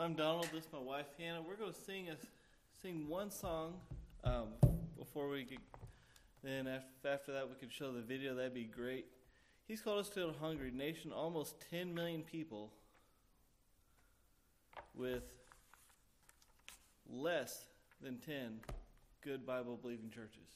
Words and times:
I'm 0.00 0.14
Donald. 0.14 0.48
This 0.50 0.64
is 0.64 0.72
my 0.72 0.78
wife 0.78 1.04
Hannah. 1.18 1.42
We're 1.46 1.56
going 1.56 1.74
to 1.74 1.78
sing 1.78 2.08
a, 2.08 2.16
sing 2.80 3.06
one 3.06 3.30
song 3.30 3.74
um, 4.24 4.46
before 4.98 5.28
we 5.28 5.44
get. 5.44 5.58
Then 6.42 6.66
after, 7.04 7.32
that, 7.32 7.46
we 7.50 7.54
can 7.56 7.68
show 7.68 7.92
the 7.92 8.00
video. 8.00 8.34
That'd 8.34 8.54
be 8.54 8.64
great. 8.64 9.04
He's 9.68 9.82
called 9.82 9.98
us 9.98 10.08
to 10.10 10.28
a 10.28 10.32
hungry 10.32 10.70
nation, 10.70 11.12
almost 11.12 11.56
10 11.70 11.94
million 11.94 12.22
people, 12.22 12.72
with 14.94 15.24
less 17.12 17.66
than 18.02 18.16
10 18.20 18.60
good 19.22 19.44
Bible 19.44 19.78
believing 19.82 20.08
churches. 20.08 20.48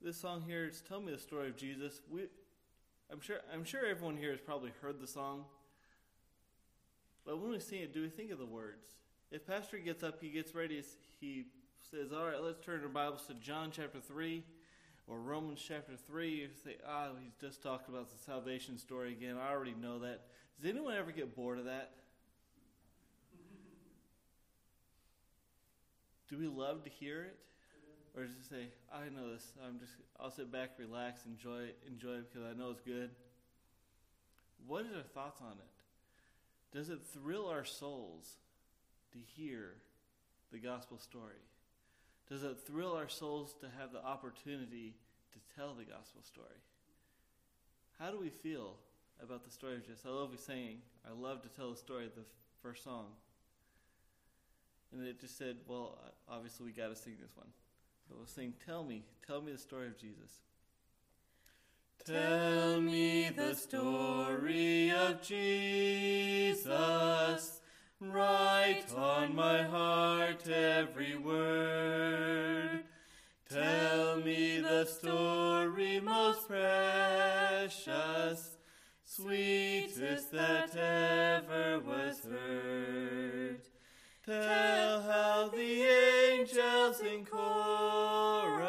This 0.00 0.16
song 0.16 0.42
here 0.46 0.64
is 0.64 0.80
"Tell 0.80 1.02
Me 1.02 1.12
the 1.12 1.18
Story 1.18 1.48
of 1.48 1.58
Jesus." 1.58 2.00
We, 2.10 2.22
I'm 3.12 3.20
sure, 3.20 3.40
I'm 3.52 3.64
sure 3.64 3.84
everyone 3.84 4.16
here 4.16 4.30
has 4.30 4.40
probably 4.40 4.72
heard 4.80 4.98
the 4.98 5.06
song. 5.06 5.44
But 7.24 7.40
when 7.40 7.50
we 7.50 7.60
sing 7.60 7.80
it, 7.80 7.94
do 7.94 8.02
we 8.02 8.10
think 8.10 8.30
of 8.30 8.38
the 8.38 8.46
words? 8.46 8.96
If 9.30 9.46
Pastor 9.46 9.78
gets 9.78 10.02
up, 10.02 10.20
he 10.20 10.28
gets 10.28 10.54
ready, 10.54 10.82
he 11.20 11.46
says, 11.90 12.12
All 12.12 12.26
right, 12.26 12.40
let's 12.40 12.62
turn 12.64 12.82
our 12.82 12.88
Bibles 12.88 13.26
to 13.26 13.34
John 13.34 13.70
chapter 13.72 14.00
3 14.00 14.44
or 15.06 15.18
Romans 15.18 15.62
chapter 15.66 15.96
3. 15.96 16.30
You 16.30 16.48
say, 16.62 16.76
Ah, 16.86 17.08
oh, 17.10 17.16
he's 17.22 17.34
just 17.40 17.62
talked 17.62 17.88
about 17.88 18.10
the 18.10 18.18
salvation 18.18 18.78
story 18.78 19.12
again. 19.12 19.36
I 19.36 19.50
already 19.50 19.74
know 19.74 20.00
that. 20.00 20.26
Does 20.60 20.70
anyone 20.70 20.94
ever 20.94 21.12
get 21.12 21.34
bored 21.34 21.58
of 21.58 21.64
that? 21.64 21.92
Do 26.28 26.38
we 26.38 26.46
love 26.46 26.84
to 26.84 26.90
hear 26.90 27.22
it? 27.22 27.38
Or 28.16 28.26
just 28.26 28.48
say, 28.48 28.68
I 28.92 29.08
know 29.08 29.32
this. 29.32 29.44
I'm 29.66 29.80
just 29.80 29.92
I'll 30.20 30.30
sit 30.30 30.52
back, 30.52 30.70
relax, 30.78 31.26
enjoy 31.26 31.62
it, 31.62 31.78
enjoy 31.88 32.18
it 32.18 32.32
because 32.32 32.46
I 32.48 32.56
know 32.56 32.70
it's 32.70 32.82
good. 32.82 33.10
What 34.66 34.86
is 34.86 34.94
our 34.94 35.02
thoughts 35.02 35.40
on 35.40 35.52
it? 35.52 35.73
Does 36.74 36.90
it 36.90 36.98
thrill 37.12 37.46
our 37.46 37.64
souls 37.64 38.34
to 39.12 39.18
hear 39.36 39.74
the 40.52 40.58
gospel 40.58 40.98
story? 40.98 41.40
Does 42.28 42.42
it 42.42 42.58
thrill 42.66 42.94
our 42.94 43.08
souls 43.08 43.54
to 43.60 43.66
have 43.78 43.92
the 43.92 44.04
opportunity 44.04 44.94
to 45.32 45.38
tell 45.56 45.74
the 45.74 45.84
gospel 45.84 46.22
story? 46.22 46.58
How 47.98 48.10
do 48.10 48.18
we 48.18 48.30
feel 48.30 48.74
about 49.22 49.44
the 49.44 49.50
story 49.52 49.76
of 49.76 49.86
Jesus? 49.86 50.02
I 50.04 50.10
love 50.10 50.30
saying, 50.38 50.78
I 51.08 51.12
love 51.12 51.42
to 51.42 51.48
tell 51.48 51.70
the 51.70 51.76
story 51.76 52.06
of 52.06 52.14
the 52.16 52.24
first 52.60 52.82
song. 52.82 53.06
And 54.92 55.06
it 55.06 55.20
just 55.20 55.38
said, 55.38 55.56
well, 55.68 55.98
obviously 56.28 56.66
we 56.66 56.72
got 56.72 56.88
to 56.88 56.96
sing 56.96 57.14
this 57.20 57.36
one. 57.36 57.48
So 58.08 58.14
we'll 58.16 58.26
sing, 58.26 58.52
Tell 58.66 58.82
me, 58.82 59.04
tell 59.26 59.40
me 59.40 59.52
the 59.52 59.58
story 59.58 59.86
of 59.86 59.98
Jesus. 59.98 60.40
Tell 62.04 62.80
me 62.80 63.30
the 63.30 63.54
story 63.54 64.90
of 64.90 65.22
Jesus. 65.22 66.64
Write 68.00 68.92
on 68.94 69.34
my 69.34 69.62
heart 69.62 70.46
every 70.48 71.16
word. 71.16 72.84
Tell 73.48 74.16
me 74.16 74.60
the 74.60 74.84
story 74.84 76.00
most 76.00 76.48
precious, 76.48 77.78
sweetest 79.04 80.32
that 80.32 80.76
ever 80.76 81.80
was 81.80 82.20
heard. 82.24 83.60
Tell 84.26 85.02
how 85.02 85.50
the 85.54 85.82
angels 85.82 87.00
in 87.00 87.24
chorus 87.26 88.64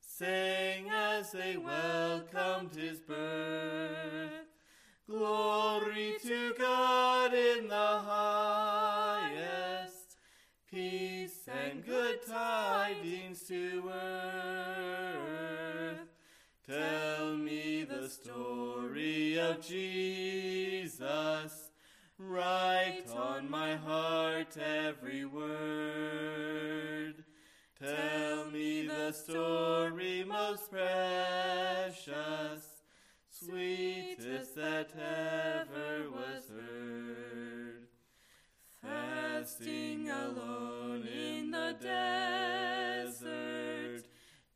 sang 0.00 0.90
they 1.34 1.56
welcomed 1.56 2.74
his 2.76 3.00
birth. 3.00 4.30
Glory 5.10 6.14
to 6.24 6.54
God 6.56 7.34
in 7.34 7.66
the 7.66 7.74
highest, 8.06 9.34
peace 10.70 11.48
and 11.48 11.84
good 11.84 12.24
tidings 12.24 13.42
to 13.48 13.90
earth. 13.92 15.16
Tell 16.64 17.36
me 17.36 17.82
the 17.82 18.08
story 18.08 19.36
of 19.40 19.60
Jesus. 19.60 20.92
Write 22.16 23.10
on 23.12 23.50
my 23.50 23.74
heart 23.74 24.56
every 24.56 25.24
word. 25.24 26.83
Tell 27.84 28.50
me 28.50 28.86
the 28.86 29.12
story 29.12 30.24
most 30.24 30.70
precious, 30.70 32.06
sweetest 33.28 34.54
that 34.56 34.88
ever 34.96 36.08
was 36.10 36.48
heard. 36.48 37.88
Fasting 38.80 40.08
alone 40.08 41.06
in 41.06 41.50
the 41.50 41.76
desert, 41.78 43.24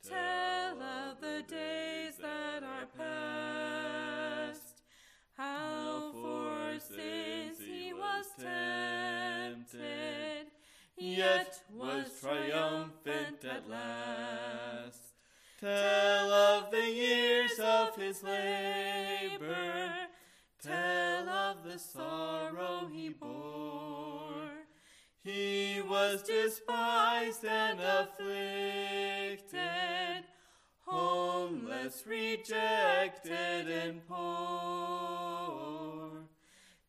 tell 0.03 0.83
of 0.83 1.21
the 1.21 1.45
days 1.47 2.16
that 2.22 2.62
are 2.62 2.87
past, 2.97 4.81
how 5.37 6.12
for 6.12 6.78
sins 6.81 7.59
he 7.60 7.93
was 7.93 8.25
tempted 8.39 9.99
yet 10.97 11.60
was 26.11 26.23
despised 26.23 27.45
and 27.45 27.79
afflicted, 27.81 29.45
homeless, 30.87 32.05
rejected, 32.07 33.69
and 33.69 34.01
poor. 34.09 34.19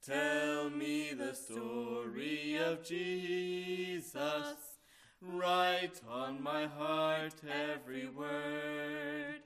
Tell 0.05 0.69
me 0.69 1.11
the 1.13 1.33
story 1.33 2.57
of 2.57 2.81
Jesus. 2.83 4.13
Write 5.21 5.99
on 6.09 6.41
my 6.41 6.67
heart 6.67 7.35
every 7.43 8.07
word. 8.07 9.41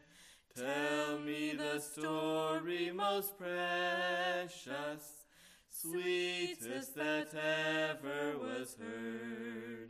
Tell 0.56 1.18
me 1.20 1.56
the 1.58 1.80
story 1.80 2.92
most 2.94 3.36
precious, 3.40 5.13
sweetest 5.84 6.96
that 6.96 7.34
ever 7.34 8.38
was 8.38 8.78
heard. 8.80 9.90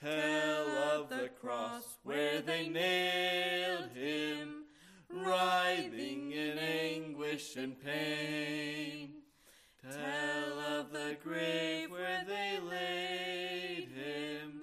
Tell 0.00 0.68
of 0.68 1.08
the 1.08 1.30
cross 1.40 1.98
where 2.02 2.40
they 2.40 2.68
nailed 2.68 3.90
him, 3.94 4.64
writhing 5.08 6.32
in 6.32 6.58
anguish 6.58 7.54
and 7.56 7.80
pain. 7.80 9.14
Tell 9.80 10.58
of 10.58 10.92
the 10.92 11.16
grave 11.22 11.90
where 11.92 12.24
they 12.26 12.58
laid 12.60 13.88
him. 13.94 14.62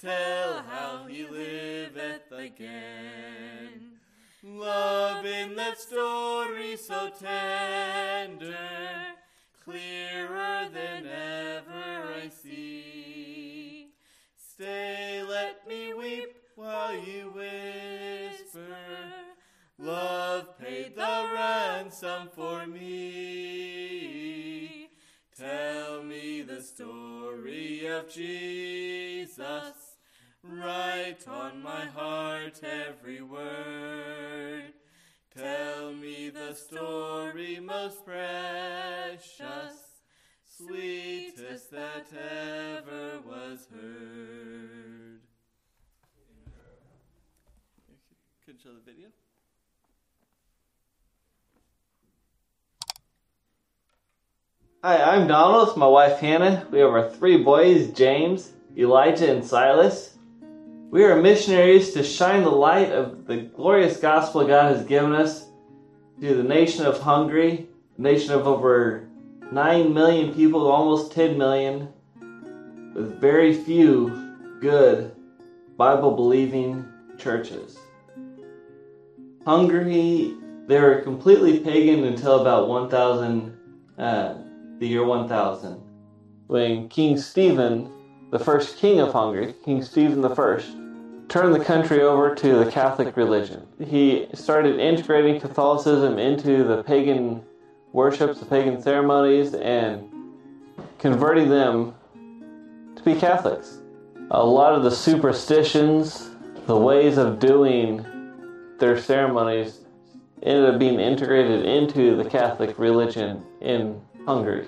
Tell 0.00 0.62
how 0.62 1.06
he 1.08 1.24
liveth 1.24 2.30
again. 2.30 3.98
Love 4.42 5.26
in 5.26 5.54
that 5.56 5.78
story 5.78 6.76
so 6.76 7.10
tender, 7.18 8.56
clearer 9.70 10.68
than 10.72 11.06
ever 11.06 12.14
I 12.22 12.28
see. 12.28 13.90
Stay, 14.36 15.22
let 15.28 15.68
me 15.68 15.94
weep 15.94 16.34
while 16.56 16.94
you 16.94 17.30
whisper. 17.34 18.76
Love 19.78 20.58
paid 20.58 20.96
the 20.96 21.30
ransom 21.34 22.30
for 22.34 22.66
me. 22.66 23.70
Tell 25.38 26.02
me 26.02 26.42
the 26.42 26.60
story 26.62 27.86
of 27.86 28.10
Jesus. 28.10 29.38
Write 30.42 31.28
on 31.28 31.62
my 31.62 31.86
heart 31.86 32.60
every 32.64 33.22
word. 33.22 34.72
Tell 35.36 35.92
me 35.92 36.28
the 36.30 36.54
story 36.54 37.60
most 37.60 38.04
precious, 38.04 38.19
video. 48.90 49.08
Hi, 54.82 55.14
I'm 55.14 55.28
Donald. 55.28 55.68
It's 55.68 55.76
my 55.76 55.86
wife 55.86 56.18
Hannah. 56.18 56.66
We 56.72 56.80
have 56.80 56.90
our 56.90 57.08
three 57.08 57.42
boys, 57.42 57.92
James, 57.92 58.50
Elijah, 58.76 59.30
and 59.30 59.44
Silas. 59.44 60.16
We 60.90 61.04
are 61.04 61.20
missionaries 61.20 61.92
to 61.92 62.02
shine 62.02 62.42
the 62.42 62.50
light 62.50 62.90
of 62.90 63.26
the 63.26 63.36
glorious 63.36 63.98
gospel 63.98 64.44
God 64.46 64.74
has 64.74 64.84
given 64.86 65.12
us 65.12 65.46
to 66.20 66.34
the 66.34 66.42
nation 66.42 66.84
of 66.84 67.00
Hungary, 67.00 67.68
a 67.96 68.02
nation 68.02 68.32
of 68.32 68.48
over 68.48 69.08
9 69.52 69.94
million 69.94 70.34
people, 70.34 70.66
almost 70.66 71.12
10 71.12 71.38
million, 71.38 71.88
with 72.94 73.20
very 73.20 73.54
few 73.54 74.58
good 74.60 75.14
Bible 75.76 76.16
believing 76.16 76.84
churches. 77.18 77.78
Hungary, 79.50 80.36
they 80.68 80.78
were 80.80 81.00
completely 81.00 81.58
pagan 81.58 82.04
until 82.04 82.40
about 82.40 82.68
1000, 82.68 83.58
uh, 83.98 84.34
the 84.78 84.86
year 84.86 85.04
1000, 85.04 85.82
when 86.46 86.88
King 86.88 87.18
Stephen, 87.18 87.90
the 88.30 88.38
first 88.38 88.76
king 88.76 89.00
of 89.00 89.12
Hungary, 89.12 89.52
King 89.64 89.82
Stephen 89.82 90.22
First, 90.36 90.68
turned 91.28 91.52
the 91.52 91.64
country 91.64 92.00
over 92.00 92.32
to 92.32 92.64
the 92.64 92.70
Catholic 92.70 93.16
religion. 93.16 93.66
He 93.84 94.28
started 94.34 94.78
integrating 94.78 95.40
Catholicism 95.40 96.16
into 96.16 96.62
the 96.62 96.84
pagan 96.84 97.42
worships, 97.92 98.38
the 98.38 98.46
pagan 98.46 98.80
ceremonies, 98.80 99.54
and 99.54 100.08
converting 101.00 101.48
them 101.48 101.92
to 102.94 103.02
be 103.02 103.16
Catholics. 103.16 103.78
A 104.30 104.46
lot 104.46 104.76
of 104.76 104.84
the 104.84 104.92
superstitions, 104.92 106.30
the 106.66 106.76
ways 106.76 107.18
of 107.18 107.40
doing 107.40 108.06
their 108.80 108.98
ceremonies 108.98 109.80
ended 110.42 110.74
up 110.74 110.78
being 110.80 110.98
integrated 110.98 111.66
into 111.66 112.16
the 112.16 112.28
Catholic 112.28 112.78
religion 112.78 113.44
in 113.60 114.00
Hungary. 114.26 114.66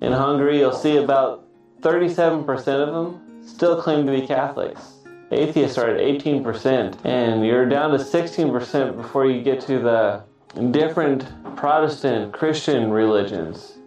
In 0.00 0.12
Hungary, 0.12 0.58
you'll 0.58 0.72
see 0.72 0.96
about 0.96 1.46
37% 1.80 2.46
of 2.48 2.92
them 2.92 3.42
still 3.46 3.80
claim 3.80 4.04
to 4.06 4.12
be 4.12 4.26
Catholics. 4.26 4.94
Atheists 5.30 5.78
are 5.78 5.88
at 5.88 6.00
18%, 6.00 7.04
and 7.04 7.46
you're 7.46 7.66
down 7.66 7.90
to 7.92 7.98
16% 7.98 8.96
before 8.96 9.26
you 9.26 9.42
get 9.42 9.60
to 9.62 9.78
the 9.78 10.22
different 10.70 11.26
Protestant 11.56 12.32
Christian 12.32 12.90
religions. 12.90 13.78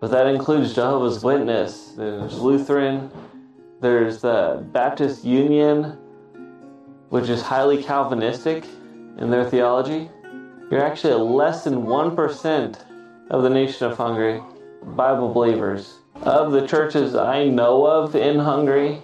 But 0.00 0.10
that 0.10 0.26
includes 0.26 0.74
Jehovah's 0.74 1.22
Witness, 1.22 1.92
there's 1.96 2.38
Lutheran, 2.38 3.10
there's 3.80 4.20
the 4.20 4.64
Baptist 4.72 5.24
Union, 5.24 5.98
which 7.08 7.28
is 7.28 7.40
highly 7.40 7.82
Calvinistic, 7.82 8.64
in 9.18 9.30
their 9.30 9.48
theology, 9.48 10.10
you're 10.70 10.84
actually 10.84 11.14
less 11.14 11.64
than 11.64 11.82
1% 11.82 12.78
of 13.30 13.42
the 13.42 13.50
nation 13.50 13.90
of 13.90 13.96
Hungary 13.96 14.42
Bible 14.82 15.32
believers. 15.32 15.98
Of 16.22 16.52
the 16.52 16.66
churches 16.66 17.14
I 17.14 17.48
know 17.48 17.86
of 17.86 18.14
in 18.14 18.38
Hungary, 18.38 19.00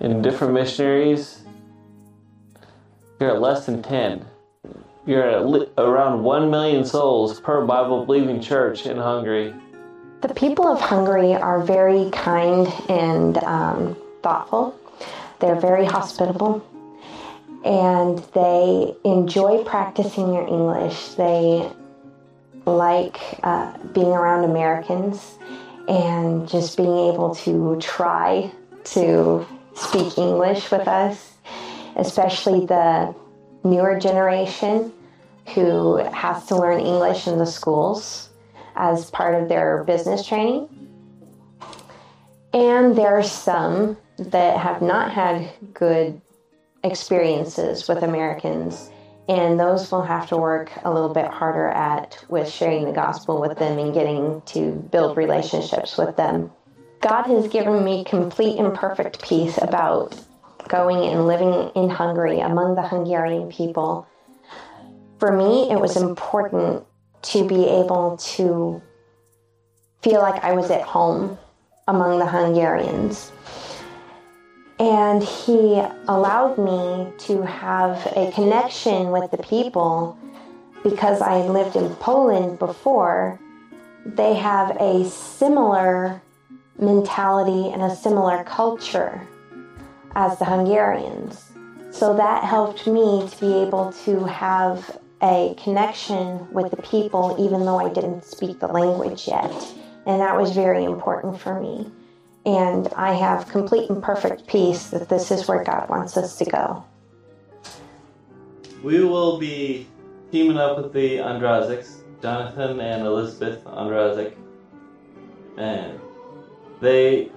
in 0.00 0.22
different 0.22 0.54
missionaries, 0.54 1.42
you're 3.20 3.30
at 3.30 3.40
less 3.40 3.66
than 3.66 3.82
10. 3.82 4.24
You're 5.06 5.28
at 5.28 5.68
around 5.78 6.22
1 6.22 6.50
million 6.50 6.84
souls 6.84 7.40
per 7.40 7.64
Bible 7.64 8.04
believing 8.04 8.40
church 8.40 8.86
in 8.86 8.96
Hungary. 8.96 9.54
The 10.22 10.32
people 10.32 10.66
of 10.66 10.80
Hungary 10.80 11.34
are 11.34 11.62
very 11.62 12.10
kind 12.10 12.66
and 12.88 13.36
um, 13.44 13.96
thoughtful. 14.22 14.74
They're 15.40 15.60
very 15.60 15.84
hospitable 15.84 16.66
and 17.64 18.18
they 18.34 18.94
enjoy 19.04 19.64
practicing 19.64 20.32
their 20.32 20.46
English. 20.46 21.08
They 21.14 21.70
like 22.66 23.18
uh, 23.42 23.76
being 23.88 24.08
around 24.08 24.44
Americans 24.44 25.38
and 25.88 26.48
just 26.48 26.76
being 26.76 27.12
able 27.12 27.34
to 27.34 27.78
try 27.80 28.50
to 28.84 29.46
speak 29.74 30.18
English 30.18 30.70
with 30.70 30.86
us, 30.86 31.32
especially 31.96 32.66
the 32.66 33.14
newer 33.64 33.98
generation 33.98 34.92
who 35.54 35.96
has 35.96 36.46
to 36.46 36.56
learn 36.56 36.80
English 36.80 37.26
in 37.26 37.38
the 37.38 37.46
schools 37.46 38.28
as 38.76 39.10
part 39.10 39.40
of 39.40 39.48
their 39.48 39.84
business 39.84 40.26
training. 40.26 40.68
And 42.52 42.96
there 42.96 43.18
are 43.18 43.22
some 43.22 43.96
that 44.18 44.58
have 44.58 44.80
not 44.80 45.12
had 45.12 45.50
good 45.72 46.20
experiences 46.84 47.88
with 47.88 48.02
Americans, 48.02 48.90
and 49.28 49.58
those 49.58 49.90
will 49.90 50.02
have 50.02 50.28
to 50.28 50.36
work 50.36 50.70
a 50.84 50.92
little 50.92 51.12
bit 51.12 51.26
harder 51.26 51.68
at 51.68 52.22
with 52.28 52.48
sharing 52.48 52.84
the 52.84 52.92
gospel 52.92 53.40
with 53.40 53.58
them 53.58 53.78
and 53.78 53.94
getting 53.94 54.42
to 54.46 54.72
build 54.92 55.16
relationships 55.16 55.96
with 55.96 56.16
them. 56.16 56.52
God 57.00 57.24
has 57.24 57.48
given 57.48 57.84
me 57.84 58.04
complete 58.04 58.58
and 58.58 58.74
perfect 58.74 59.22
peace 59.22 59.58
about 59.60 60.14
going 60.68 61.10
and 61.10 61.26
living 61.26 61.70
in 61.74 61.90
Hungary 61.90 62.40
among 62.40 62.74
the 62.74 62.82
Hungarian 62.82 63.50
people. 63.50 64.06
For 65.18 65.32
me, 65.32 65.70
it 65.70 65.80
was 65.80 65.96
important 65.96 66.84
to 67.22 67.46
be 67.46 67.66
able 67.66 68.18
to 68.18 68.82
feel 70.02 70.20
like 70.20 70.44
I 70.44 70.52
was 70.52 70.70
at 70.70 70.82
home 70.82 71.38
among 71.88 72.18
the 72.18 72.26
Hungarians 72.26 73.32
and 74.78 75.22
he 75.22 75.80
allowed 76.08 76.58
me 76.58 77.12
to 77.26 77.42
have 77.42 78.06
a 78.16 78.32
connection 78.32 79.10
with 79.10 79.30
the 79.30 79.38
people 79.38 80.18
because 80.82 81.20
I 81.20 81.42
lived 81.42 81.76
in 81.76 81.94
Poland 81.96 82.58
before. 82.58 83.38
They 84.04 84.34
have 84.34 84.76
a 84.80 85.04
similar 85.08 86.20
mentality 86.78 87.70
and 87.72 87.82
a 87.82 87.94
similar 87.94 88.42
culture 88.44 89.26
as 90.14 90.38
the 90.38 90.44
Hungarians. 90.44 91.52
So 91.90 92.16
that 92.16 92.42
helped 92.42 92.86
me 92.86 93.28
to 93.28 93.40
be 93.40 93.54
able 93.54 93.92
to 94.04 94.24
have 94.24 94.98
a 95.22 95.54
connection 95.62 96.52
with 96.52 96.70
the 96.72 96.82
people, 96.82 97.36
even 97.38 97.64
though 97.64 97.78
I 97.78 97.92
didn't 97.92 98.24
speak 98.24 98.58
the 98.58 98.66
language 98.66 99.28
yet. 99.28 99.52
And 100.04 100.20
that 100.20 100.36
was 100.36 100.50
very 100.50 100.84
important 100.84 101.40
for 101.40 101.60
me. 101.60 101.90
And 102.46 102.88
I 102.94 103.14
have 103.14 103.48
complete 103.48 103.88
and 103.88 104.02
perfect 104.02 104.46
peace 104.46 104.88
that 104.88 105.08
this 105.08 105.30
is 105.30 105.48
where 105.48 105.64
God 105.64 105.88
wants 105.88 106.16
us 106.16 106.36
to 106.38 106.44
go. 106.44 106.84
We 108.82 109.02
will 109.02 109.38
be 109.38 109.86
teaming 110.30 110.58
up 110.58 110.76
with 110.76 110.92
the 110.92 111.16
Andrazics, 111.18 112.02
Jonathan 112.20 112.80
and 112.80 113.06
Elizabeth 113.06 113.64
Andrazik. 113.64 114.34
And 115.56 115.98
they 116.80 117.30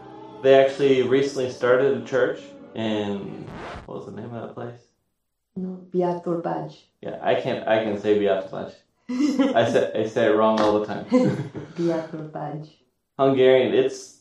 they 0.44 0.56
actually 0.56 1.04
recently 1.04 1.51
started 1.51 2.01
a 2.01 2.06
church 2.06 2.42
in 2.75 3.48
what 3.86 4.00
was 4.00 4.06
the 4.07 4.12
name 4.12 4.33
of 4.33 4.48
that 4.48 4.54
place? 4.54 4.80
No, 5.56 5.86
Biatorbágy. 5.92 6.81
Yeah, 7.01 7.19
I 7.21 7.36
can't 7.36 7.68
I 7.68 7.83
can 7.83 8.00
say 8.00 8.19
Biatorbágy. 8.19 8.75
I 9.56 9.69
say 9.71 9.92
I 9.94 10.06
say 10.07 10.25
it 10.25 10.36
wrong 10.36 10.59
all 10.59 10.80
the 10.80 10.86
time. 10.86 11.06
Biatorbágy. 11.75 12.71
Hungarian. 13.18 13.73
It's 13.73 14.17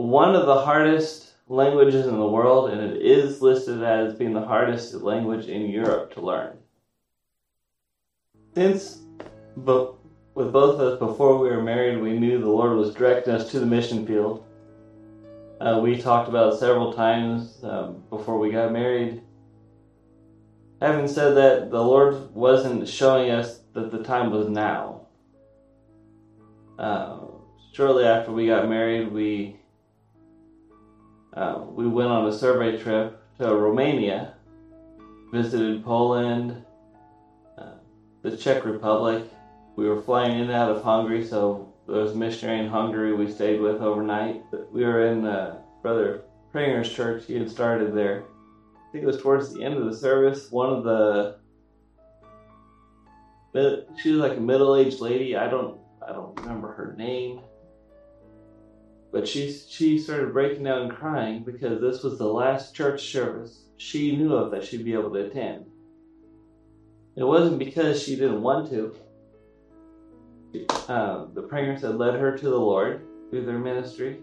one 0.00 0.34
of 0.34 0.46
the 0.46 0.62
hardest 0.62 1.32
languages 1.48 2.06
in 2.06 2.18
the 2.18 2.26
world, 2.26 2.70
and 2.70 2.80
it 2.80 3.02
is 3.02 3.42
listed 3.42 3.82
as 3.82 4.14
being 4.14 4.32
the 4.32 4.46
hardest 4.46 4.94
language 4.94 5.46
in 5.46 5.68
Europe 5.68 6.14
to 6.14 6.20
learn. 6.20 6.56
Since 8.54 9.02
but 9.56 9.94
with 10.34 10.52
both 10.52 10.80
of 10.80 10.80
us 10.80 10.98
before 10.98 11.38
we 11.38 11.48
were 11.48 11.62
married, 11.62 12.00
we 12.00 12.18
knew 12.18 12.38
the 12.38 12.48
Lord 12.48 12.76
was 12.76 12.94
directing 12.94 13.34
us 13.34 13.50
to 13.50 13.60
the 13.60 13.66
mission 13.66 14.06
field. 14.06 14.44
Uh, 15.60 15.80
we 15.82 16.00
talked 16.00 16.28
about 16.28 16.54
it 16.54 16.58
several 16.58 16.92
times 16.94 17.62
um, 17.62 18.02
before 18.08 18.38
we 18.38 18.50
got 18.50 18.72
married. 18.72 19.20
Having 20.80 21.08
said 21.08 21.36
that, 21.36 21.70
the 21.70 21.84
Lord 21.84 22.34
wasn't 22.34 22.88
showing 22.88 23.30
us 23.30 23.60
that 23.74 23.90
the 23.90 24.02
time 24.02 24.30
was 24.30 24.48
now. 24.48 25.02
Uh, 26.78 27.18
shortly 27.74 28.04
after 28.04 28.32
we 28.32 28.46
got 28.46 28.68
married, 28.68 29.12
we 29.12 29.59
uh, 31.34 31.64
we 31.68 31.86
went 31.86 32.08
on 32.08 32.26
a 32.26 32.32
survey 32.32 32.76
trip 32.76 33.22
to 33.38 33.54
Romania, 33.54 34.34
visited 35.32 35.84
Poland, 35.84 36.64
uh, 37.56 37.74
the 38.22 38.36
Czech 38.36 38.64
Republic. 38.64 39.24
We 39.76 39.88
were 39.88 40.02
flying 40.02 40.32
in 40.32 40.42
and 40.42 40.52
out 40.52 40.70
of 40.70 40.82
Hungary, 40.82 41.24
so 41.24 41.72
there 41.86 42.02
was 42.02 42.12
a 42.12 42.16
missionary 42.16 42.60
in 42.60 42.68
Hungary 42.68 43.12
we 43.12 43.30
stayed 43.30 43.60
with 43.60 43.80
overnight. 43.80 44.42
We 44.72 44.84
were 44.84 45.06
in 45.06 45.24
uh, 45.24 45.58
Brother 45.82 46.22
Pringer's 46.52 46.92
church. 46.92 47.24
He 47.26 47.38
had 47.38 47.50
started 47.50 47.94
there. 47.94 48.24
I 48.74 48.92
think 48.92 49.04
it 49.04 49.06
was 49.06 49.22
towards 49.22 49.54
the 49.54 49.62
end 49.62 49.74
of 49.74 49.84
the 49.86 49.96
service. 49.96 50.50
One 50.50 50.70
of 50.70 50.84
the 50.84 51.38
she 54.00 54.12
was 54.12 54.20
like 54.20 54.36
a 54.36 54.40
middle-aged 54.40 55.00
lady. 55.00 55.36
I 55.36 55.48
don't 55.48 55.78
I 56.06 56.12
don't 56.12 56.38
remember 56.40 56.72
her 56.72 56.94
name. 56.96 57.40
But 59.12 59.28
she 59.28 59.52
she 59.52 59.98
started 59.98 60.32
breaking 60.34 60.64
down 60.64 60.82
and 60.82 60.96
crying 60.96 61.44
because 61.44 61.80
this 61.80 62.02
was 62.02 62.18
the 62.18 62.26
last 62.32 62.74
church 62.74 63.12
service 63.12 63.64
she 63.78 64.16
knew 64.16 64.34
of 64.34 64.52
that 64.52 64.64
she'd 64.64 64.84
be 64.84 64.94
able 64.94 65.12
to 65.12 65.26
attend. 65.26 65.66
It 67.16 67.24
wasn't 67.24 67.58
because 67.58 68.02
she 68.02 68.16
didn't 68.16 68.42
want 68.42 68.70
to. 68.70 68.94
Uh, 70.88 71.26
the 71.34 71.42
Pringers 71.42 71.82
had 71.82 71.96
led 71.96 72.14
her 72.20 72.36
to 72.38 72.44
the 72.50 72.58
Lord 72.58 73.06
through 73.30 73.46
their 73.46 73.58
ministry. 73.58 74.20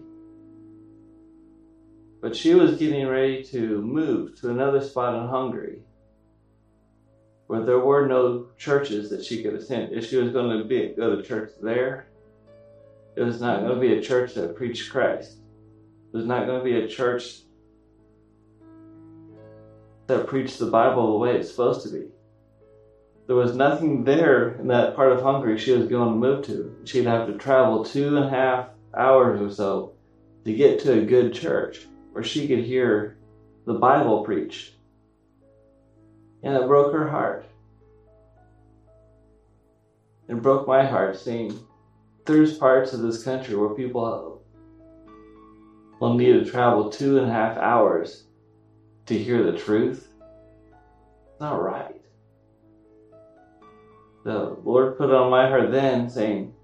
But 2.22 2.36
she 2.36 2.54
was 2.54 2.78
getting 2.78 3.06
ready 3.08 3.44
to 3.44 3.82
move 3.82 4.40
to 4.40 4.50
another 4.50 4.80
spot 4.82 5.14
in 5.22 5.28
Hungary. 5.28 5.82
where 7.46 7.64
there 7.64 7.80
were 7.80 8.06
no 8.06 8.48
churches 8.58 9.10
that 9.10 9.24
she 9.24 9.42
could 9.42 9.54
attend. 9.54 9.92
If 9.92 10.08
she 10.08 10.16
was 10.16 10.32
going 10.32 10.58
to 10.58 10.64
be 10.64 10.94
go 10.96 11.16
to 11.16 11.22
church 11.22 11.52
there, 11.62 12.07
it 13.18 13.24
was 13.24 13.40
not 13.40 13.62
going 13.62 13.74
to 13.74 13.80
be 13.80 13.98
a 13.98 14.00
church 14.00 14.34
that 14.34 14.54
preached 14.54 14.92
Christ. 14.92 15.32
It 16.12 16.16
was 16.16 16.24
not 16.24 16.46
going 16.46 16.60
to 16.60 16.64
be 16.64 16.78
a 16.78 16.86
church 16.86 17.40
that 20.06 20.28
preached 20.28 20.60
the 20.60 20.70
Bible 20.70 21.12
the 21.12 21.18
way 21.18 21.36
it's 21.36 21.50
supposed 21.50 21.84
to 21.84 21.92
be. 21.92 22.06
There 23.26 23.34
was 23.34 23.56
nothing 23.56 24.04
there 24.04 24.54
in 24.54 24.68
that 24.68 24.94
part 24.94 25.10
of 25.10 25.20
Hungary 25.20 25.58
she 25.58 25.72
was 25.72 25.88
going 25.88 26.10
to 26.10 26.14
move 26.14 26.46
to. 26.46 26.76
She'd 26.84 27.06
have 27.06 27.26
to 27.26 27.36
travel 27.36 27.84
two 27.84 28.06
and 28.06 28.24
a 28.24 28.30
half 28.30 28.68
hours 28.96 29.40
or 29.40 29.52
so 29.52 29.94
to 30.44 30.54
get 30.54 30.78
to 30.80 31.00
a 31.00 31.04
good 31.04 31.34
church 31.34 31.88
where 32.12 32.22
she 32.22 32.46
could 32.46 32.64
hear 32.64 33.18
the 33.66 33.74
Bible 33.74 34.22
preached. 34.22 34.74
And 36.44 36.56
it 36.56 36.68
broke 36.68 36.92
her 36.92 37.08
heart. 37.08 37.44
It 40.28 40.40
broke 40.40 40.68
my 40.68 40.86
heart 40.86 41.18
seeing 41.18 41.58
there's 42.28 42.58
parts 42.58 42.92
of 42.92 43.00
this 43.00 43.24
country 43.24 43.56
where 43.56 43.70
people 43.70 44.42
will 45.98 46.14
need 46.14 46.32
to 46.32 46.44
travel 46.44 46.90
two 46.90 47.18
and 47.18 47.28
a 47.28 47.32
half 47.32 47.56
hours 47.56 48.24
to 49.06 49.18
hear 49.18 49.42
the 49.42 49.58
truth. 49.58 50.08
It's 50.68 51.40
not 51.40 51.62
right. 51.62 52.00
The 54.24 54.58
Lord 54.62 54.98
put 54.98 55.08
it 55.08 55.14
on 55.14 55.30
my 55.30 55.48
heart 55.48 55.72
then, 55.72 56.10
saying, 56.10 56.54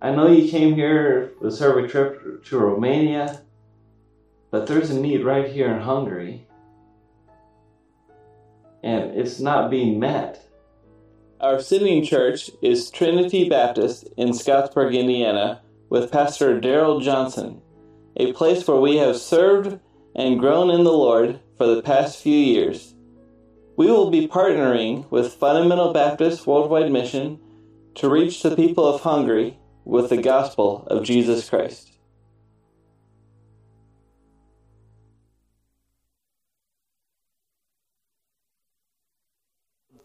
I 0.00 0.10
know 0.10 0.26
you 0.26 0.50
came 0.50 0.74
here 0.74 1.32
to 1.40 1.50
serve 1.52 1.84
a 1.84 1.88
trip 1.88 2.44
to 2.44 2.58
Romania, 2.58 3.40
but 4.50 4.66
there's 4.66 4.90
a 4.90 5.00
need 5.00 5.24
right 5.24 5.48
here 5.48 5.72
in 5.72 5.80
Hungary, 5.80 6.48
and 8.82 9.12
it's 9.12 9.38
not 9.38 9.70
being 9.70 10.00
met. 10.00 10.44
Our 11.42 11.60
sitting 11.60 12.04
church 12.04 12.52
is 12.62 12.88
Trinity 12.88 13.48
Baptist 13.48 14.08
in 14.16 14.28
Scottsburg, 14.28 14.94
Indiana, 14.96 15.60
with 15.90 16.12
Pastor 16.12 16.60
Daryl 16.60 17.02
Johnson, 17.02 17.60
a 18.16 18.32
place 18.32 18.68
where 18.68 18.76
we 18.76 18.98
have 18.98 19.16
served 19.16 19.80
and 20.14 20.38
grown 20.38 20.70
in 20.70 20.84
the 20.84 20.92
Lord 20.92 21.40
for 21.58 21.66
the 21.66 21.82
past 21.82 22.22
few 22.22 22.38
years. 22.38 22.94
We 23.76 23.90
will 23.90 24.08
be 24.08 24.28
partnering 24.28 25.10
with 25.10 25.34
Fundamental 25.34 25.92
Baptist 25.92 26.46
Worldwide 26.46 26.92
Mission 26.92 27.40
to 27.96 28.08
reach 28.08 28.40
the 28.44 28.54
people 28.54 28.86
of 28.86 29.00
Hungary 29.00 29.58
with 29.84 30.10
the 30.10 30.22
gospel 30.22 30.86
of 30.86 31.02
Jesus 31.02 31.50
Christ. 31.50 31.91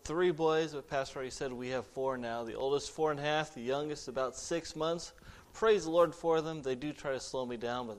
Three 0.08 0.32
boys, 0.32 0.72
but 0.72 0.88
Pastor 0.88 1.18
already 1.18 1.32
said 1.32 1.52
we 1.52 1.68
have 1.68 1.86
four 1.86 2.18
now. 2.18 2.46
The 2.46 2.54
oldest, 2.54 2.92
four 2.92 3.12
and 3.12 3.20
a 3.20 3.24
half, 3.24 3.54
the 3.54 3.60
youngest, 3.60 4.08
about 4.08 4.38
six 4.38 4.74
months. 4.74 5.12
Praise 5.52 5.84
the 5.84 5.92
Lord 5.92 6.16
for 6.16 6.40
them. 6.40 6.62
They 6.62 6.76
do 6.76 6.94
try 6.94 7.12
to 7.12 7.20
slow 7.20 7.46
me 7.46 7.58
down, 7.58 7.88
but. 7.88 7.98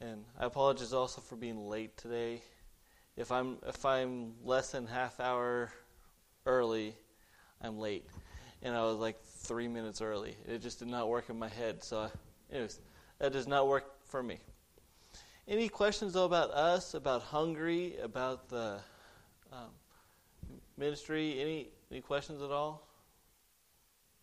And 0.00 0.24
I 0.40 0.46
apologize 0.46 0.94
also 0.94 1.20
for 1.20 1.36
being 1.36 1.68
late 1.68 1.98
today. 1.98 2.40
If 3.18 3.30
I'm 3.30 3.58
if 3.66 3.84
I'm 3.84 4.32
less 4.42 4.70
than 4.70 4.86
half 4.86 5.20
hour 5.20 5.70
early, 6.46 6.96
I'm 7.60 7.78
late, 7.78 8.06
and 8.62 8.74
I 8.74 8.80
was 8.80 8.96
like 8.96 9.22
three 9.22 9.68
minutes 9.68 10.00
early. 10.00 10.38
It 10.48 10.62
just 10.62 10.78
did 10.78 10.88
not 10.88 11.10
work 11.10 11.28
in 11.28 11.38
my 11.38 11.50
head. 11.50 11.84
So, 11.84 12.10
anyways, 12.50 12.80
that 13.18 13.34
does 13.34 13.46
not 13.46 13.68
work 13.68 14.02
for 14.06 14.22
me. 14.22 14.38
Any 15.46 15.68
questions 15.68 16.14
though 16.14 16.24
about 16.24 16.50
us, 16.52 16.94
about 16.94 17.20
Hungary, 17.20 17.98
about 18.02 18.48
the 18.48 18.78
um, 19.52 19.68
ministry? 20.76 21.40
Any 21.40 21.68
any 21.90 22.00
questions 22.00 22.42
at 22.42 22.50
all? 22.50 22.86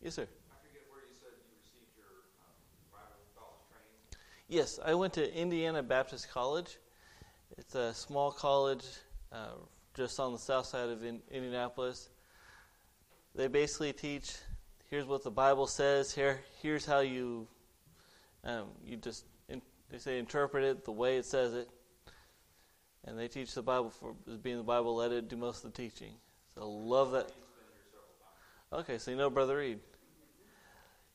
Yes, 0.02 0.16
sir. 0.16 0.24
I 0.24 0.56
forget 0.66 0.84
where 0.90 1.02
you 1.02 1.16
said 1.20 1.32
you 1.38 1.46
received 1.60 1.98
your 1.98 2.06
um 2.42 2.92
Bible 2.92 3.24
college 3.36 3.62
training. 3.70 4.20
Yes, 4.48 4.80
I 4.84 4.94
went 4.94 5.14
to 5.14 5.36
Indiana 5.36 5.84
Baptist 5.84 6.32
College. 6.32 6.78
It's 7.58 7.76
a 7.76 7.94
small 7.94 8.32
college 8.32 8.86
uh, 9.32 9.56
just 9.96 10.20
on 10.20 10.32
the 10.32 10.40
south 10.40 10.66
side 10.66 10.90
of 10.90 11.04
in- 11.04 11.22
Indianapolis. 11.30 12.10
They 13.36 13.48
basically 13.48 13.94
teach 13.94 14.36
here's 14.92 15.06
what 15.06 15.24
the 15.24 15.32
Bible 15.32 15.68
says. 15.68 16.14
Here, 16.14 16.42
here's 16.62 16.86
how 16.86 17.00
you 17.00 17.48
um, 18.44 18.68
you 18.86 18.98
just 18.98 19.26
in, 19.50 19.62
they 19.90 19.98
say 19.98 20.20
interpret 20.20 20.64
it 20.64 20.86
the 20.86 20.92
way 20.92 21.18
it 21.18 21.26
says 21.26 21.54
it, 21.54 21.70
and 23.06 23.18
they 23.18 23.28
teach 23.28 23.54
the 23.54 23.62
Bible 23.62 23.90
for 23.90 24.14
being 24.42 24.58
the 24.58 24.64
Bible. 24.64 24.96
Let 24.96 25.12
it 25.12 25.30
do 25.30 25.38
most 25.38 25.64
of 25.64 25.74
the 25.74 25.82
teaching. 25.82 26.14
So 26.56 26.70
love 26.70 27.12
that. 27.12 27.32
Okay, 28.74 28.98
so 28.98 29.12
you 29.12 29.18
know 29.18 29.30
Brother 29.30 29.58
Reed. 29.58 29.80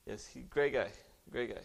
Yes, 0.06 0.26
he, 0.26 0.40
great 0.40 0.72
guy, 0.72 0.88
great 1.30 1.54
guy. 1.54 1.62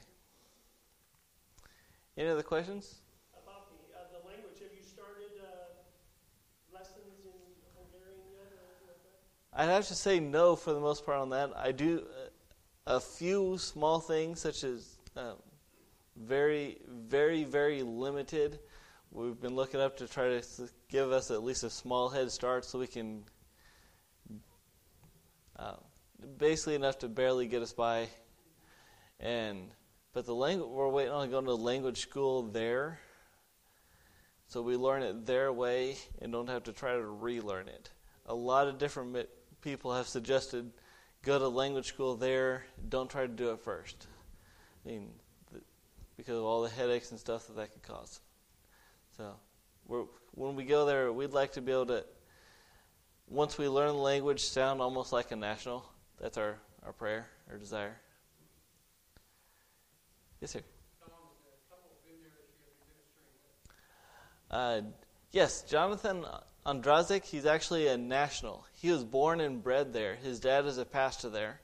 Any 2.18 2.30
other 2.30 2.44
questions? 2.44 2.96
About 3.34 3.70
the, 3.70 3.96
uh, 3.96 4.04
the 4.12 4.28
language, 4.28 4.60
have 4.62 4.72
you 4.75 4.84
started 4.84 5.32
uh, 5.42 6.74
lessons 6.74 7.24
in 7.24 7.32
Hungarian 7.78 8.20
yet? 8.34 8.51
Like? 9.54 9.70
I'd 9.70 9.72
have 9.72 9.88
to 9.88 9.96
say 9.96 10.20
no 10.20 10.56
for 10.56 10.74
the 10.74 10.80
most 10.80 11.06
part 11.06 11.20
on 11.20 11.30
that. 11.30 11.51
I 11.56 11.72
do 11.72 12.04
uh, 12.88 12.96
a 12.96 13.00
few 13.00 13.58
small 13.58 14.00
things, 14.00 14.40
such 14.40 14.63
as 14.63 14.98
um, 15.16 15.36
very, 16.18 16.80
very, 16.88 17.44
very 17.44 17.84
limited. 17.84 18.60
We've 19.12 19.40
been 19.40 19.56
looking 19.56 19.80
up 19.80 19.98
to 19.98 20.08
try 20.08 20.40
to 20.40 20.70
give 20.90 21.12
us 21.12 21.32
at 21.32 21.44
least 21.44 21.63
a 21.63 21.70
small 21.70 22.10
head 22.10 22.32
start 22.32 22.66
so 22.66 22.80
we 22.80 22.88
can, 22.88 23.24
uh, 25.62 25.75
basically 26.38 26.75
enough 26.75 27.00
to 27.00 27.08
barely 27.08 27.48
get 27.48 27.62
us 27.62 27.74
by. 27.74 28.08
And 29.20 29.70
but 30.13 30.25
the 30.25 30.36
language 30.36 30.70
we're 30.70 30.89
waiting 30.89 31.13
on 31.13 31.30
going 31.30 31.46
to 31.46 31.53
language 31.53 32.00
school 32.00 32.44
there, 32.44 33.00
so 34.48 34.62
we 34.62 34.75
learn 34.75 35.03
it 35.03 35.25
their 35.25 35.53
way 35.53 35.98
and 36.22 36.32
don't 36.32 36.50
have 36.50 36.63
to 36.63 36.74
try 36.74 36.94
to 36.94 37.06
relearn 37.06 37.68
it. 37.68 37.89
A 38.25 38.34
lot 38.34 38.68
of 38.68 38.77
different 38.77 39.15
people 39.62 39.94
have 39.94 40.08
suggested 40.08 40.72
go 41.24 41.38
to 41.38 41.48
language 41.48 41.88
school 41.88 42.15
there. 42.15 42.65
Don't 42.89 43.10
try 43.10 43.22
to 43.22 43.27
do 43.27 43.51
it 43.51 43.60
first. 43.60 44.08
I 44.84 44.89
mean, 44.89 45.12
because 46.18 46.38
of 46.38 46.44
all 46.44 46.63
the 46.63 46.70
headaches 46.70 47.12
and 47.12 47.20
stuff 47.20 47.48
that 47.48 47.56
that 47.56 47.72
could 47.72 47.84
cause. 47.84 48.20
So, 49.18 49.36
when 50.32 50.56
we 50.56 50.63
go 50.63 50.86
there, 50.86 51.12
we'd 51.12 51.32
like 51.32 51.53
to 51.53 51.62
be 51.62 51.72
able 51.72 51.88
to, 51.88 52.06
once 53.32 53.58
we 53.58 53.68
learn 53.70 53.88
the 53.88 53.94
language, 53.94 54.44
sound 54.44 54.82
almost 54.82 55.14
like 55.14 55.32
a 55.32 55.36
national. 55.36 55.86
That's 56.20 56.38
our, 56.38 56.58
our 56.86 56.92
prayer, 56.92 57.28
our 57.50 57.58
desire. 57.58 57.96
Yes, 60.42 60.52
sir. 60.52 60.62
Uh, 64.50 64.82
yes, 65.32 65.62
Jonathan 65.62 66.26
Andrazik, 66.66 67.24
he's 67.24 67.46
actually 67.46 67.88
a 67.88 67.98
national. 67.98 68.66
He 68.74 68.92
was 68.92 69.06
born 69.06 69.40
and 69.40 69.64
bred 69.64 69.94
there. 69.94 70.16
His 70.16 70.42
dad 70.42 70.66
is 70.66 70.78
a 70.78 70.84
pastor 70.84 71.30
there, 71.30 71.62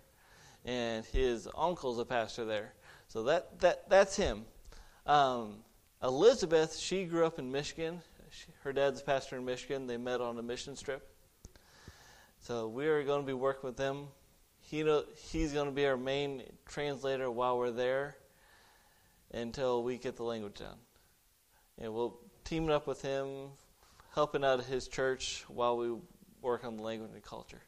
and 0.64 1.06
his 1.06 1.50
uncle's 1.54 2.00
a 2.00 2.06
pastor 2.06 2.46
there. 2.46 2.74
So 3.10 3.24
that, 3.24 3.60
that 3.60 3.90
that's 3.90 4.16
him. 4.16 4.46
Um, 5.06 5.58
Elizabeth, 6.02 6.78
she 6.78 7.04
grew 7.04 7.26
up 7.26 7.40
in 7.40 7.52
Michigan. 7.52 8.02
She, 8.30 8.48
her 8.64 8.72
dad's 8.72 9.02
a 9.02 9.04
pastor 9.04 9.36
in 9.36 9.44
Michigan. 9.44 9.86
They 9.86 9.98
met 9.98 10.22
on 10.22 10.38
a 10.38 10.44
mission 10.44 10.76
trip. 10.76 11.06
So 12.39 12.67
we 12.67 12.88
are 12.88 13.03
going 13.03 13.22
to 13.22 13.27
be 13.27 13.34
working 13.34 13.67
with 13.67 13.77
them. 13.77 14.08
He 14.60 14.84
he's 15.29 15.53
going 15.53 15.67
to 15.67 15.72
be 15.72 15.86
our 15.86 15.98
main 15.98 16.44
translator 16.65 17.29
while 17.32 17.58
we're 17.58 17.72
there 17.72 18.17
until 19.34 19.84
we 19.84 19.98
get 19.98 20.15
the 20.15 20.24
language 20.24 20.60
down. 20.60 20.75
And 21.77 21.94
we'll 21.94 22.17
team 22.44 22.70
up 22.70 22.88
with 22.88 23.01
him, 23.01 23.27
helping 24.13 24.44
out 24.44 24.63
his 24.63 24.88
church 24.88 25.44
while 25.48 25.77
we 25.77 25.94
work 26.41 26.63
on 26.63 26.77
the 26.77 26.84
language 26.84 27.12
and 27.13 27.24
culture. 27.24 27.62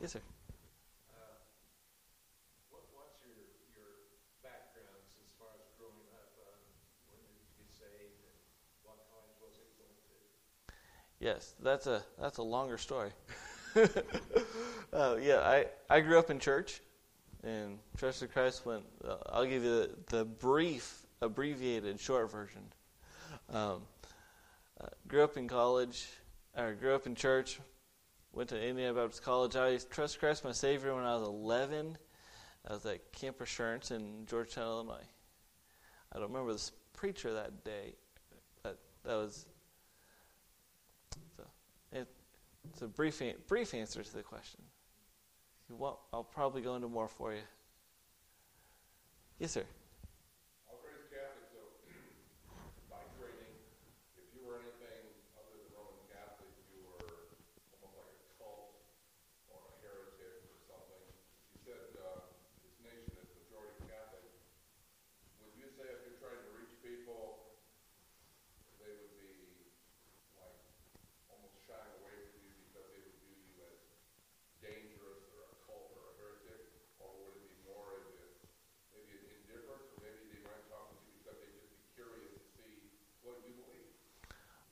Yes, 0.00 0.12
sir. 0.12 0.20
Uh, 1.08 1.40
what, 2.68 2.84
what's 2.92 3.16
your, 3.24 3.36
your 3.72 4.12
backgrounds 4.44 5.08
as 5.24 5.32
far 5.40 5.48
as 5.56 5.64
growing 5.80 6.04
up? 6.12 6.36
Uh, 6.36 6.52
when 7.08 7.16
did 7.24 7.32
you 7.32 7.48
get 7.56 7.72
saved, 7.72 8.20
and 8.28 8.36
what 8.84 9.00
college 9.08 9.36
was 9.40 9.56
it 9.56 9.72
going 9.80 9.96
to? 10.04 10.16
Yes, 11.20 11.54
that's 11.62 11.86
a 11.86 12.02
that's 12.20 12.38
a 12.38 12.42
longer 12.42 12.76
story. 12.76 13.10
uh, 14.92 15.16
yeah, 15.20 15.40
I 15.40 15.66
I 15.88 16.00
grew 16.00 16.18
up 16.18 16.30
in 16.30 16.38
church, 16.38 16.82
and 17.42 17.78
Church 17.98 18.20
of 18.22 18.32
Christ 18.32 18.66
went. 18.66 18.84
Uh, 19.02 19.16
I'll 19.30 19.46
give 19.46 19.64
you 19.64 19.70
the, 19.70 19.90
the 20.08 20.24
brief, 20.24 21.06
abbreviated, 21.22 21.98
short 21.98 22.30
version. 22.30 22.62
Um, 23.50 23.82
uh, 24.80 24.88
grew 25.08 25.24
up 25.24 25.36
in 25.36 25.48
college, 25.48 26.06
or 26.56 26.74
grew 26.74 26.94
up 26.94 27.06
in 27.06 27.14
church. 27.14 27.60
Went 28.32 28.50
to 28.50 28.62
Indiana 28.62 28.92
Baptist 28.92 29.22
College. 29.22 29.56
I 29.56 29.78
trusted 29.90 30.20
Christ 30.20 30.44
my 30.44 30.52
Savior 30.52 30.94
when 30.94 31.04
I 31.04 31.14
was 31.14 31.26
11. 31.26 31.96
I 32.68 32.72
was 32.74 32.84
at 32.84 33.10
Camp 33.12 33.40
Assurance 33.40 33.90
in 33.90 34.26
Georgetown, 34.26 34.64
Illinois. 34.64 35.06
I 36.12 36.18
don't 36.18 36.28
remember 36.28 36.52
the 36.52 36.70
preacher 36.92 37.32
that 37.32 37.64
day, 37.64 37.94
but 38.62 38.78
that 39.04 39.14
was 39.14 39.46
It's 42.76 42.82
a 42.82 42.88
brief, 42.88 43.22
brief 43.48 43.72
answer 43.72 44.02
to 44.02 44.12
the 44.12 44.22
question. 44.22 44.60
I'll 46.12 46.28
probably 46.30 46.60
go 46.60 46.74
into 46.74 46.88
more 46.88 47.08
for 47.08 47.32
you. 47.32 47.40
Yes, 49.38 49.52
sir. 49.52 49.64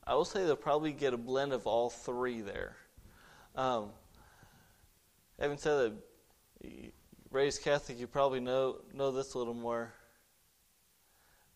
I 0.06 0.14
will 0.14 0.24
say 0.24 0.44
they'll 0.44 0.56
probably 0.56 0.92
get 0.92 1.14
a 1.14 1.16
blend 1.16 1.52
of 1.52 1.66
all 1.66 1.88
three 1.88 2.42
there. 2.42 2.76
Um, 3.56 3.90
having 5.40 5.56
said 5.56 5.92
that, 6.62 6.92
raised 7.30 7.62
Catholic, 7.62 7.98
you 7.98 8.06
probably 8.06 8.40
know 8.40 8.80
know 8.92 9.10
this 9.10 9.34
a 9.34 9.38
little 9.38 9.54
more 9.54 9.94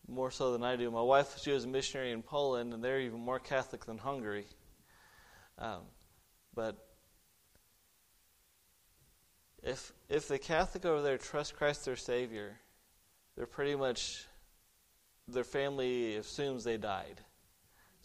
more 0.07 0.31
so 0.31 0.51
than 0.51 0.63
I 0.63 0.75
do. 0.75 0.89
My 0.89 1.01
wife, 1.01 1.37
she 1.39 1.51
was 1.51 1.65
a 1.65 1.67
missionary 1.67 2.11
in 2.11 2.23
Poland, 2.23 2.73
and 2.73 2.83
they're 2.83 2.99
even 2.99 3.19
more 3.19 3.37
Catholic 3.39 3.85
than 3.85 3.99
Hungary. 3.99 4.47
Um, 5.59 5.81
but 6.55 6.75
if 9.61 9.93
if 10.09 10.27
the 10.27 10.39
Catholic 10.39 10.85
over 10.85 11.03
there 11.03 11.19
trusts 11.19 11.53
Christ 11.55 11.85
their 11.85 11.95
Savior, 11.95 12.59
they're 13.35 13.45
pretty 13.45 13.75
much 13.75 14.25
their 15.27 15.43
family 15.43 16.15
assumes 16.15 16.63
they 16.63 16.77
died 16.77 17.21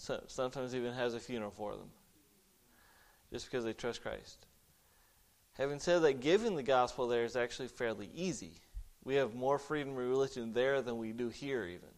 so, 0.04 0.22
sometimes 0.26 0.74
even 0.74 0.92
has 0.92 1.14
a 1.14 1.20
funeral 1.20 1.50
for 1.50 1.72
them 1.76 1.88
just 3.32 3.50
because 3.50 3.64
they 3.64 3.72
trust 3.72 4.02
Christ. 4.02 4.46
Having 5.54 5.80
said 5.80 6.02
that, 6.02 6.20
giving 6.20 6.56
the 6.56 6.62
gospel 6.62 7.08
there 7.08 7.24
is 7.24 7.36
actually 7.36 7.68
fairly 7.68 8.10
easy. 8.14 8.52
We 9.02 9.14
have 9.14 9.34
more 9.34 9.58
freedom 9.58 9.92
of 9.92 9.98
religion 9.98 10.52
there 10.52 10.82
than 10.82 10.98
we 10.98 11.12
do 11.12 11.30
here, 11.30 11.64
even. 11.64 11.88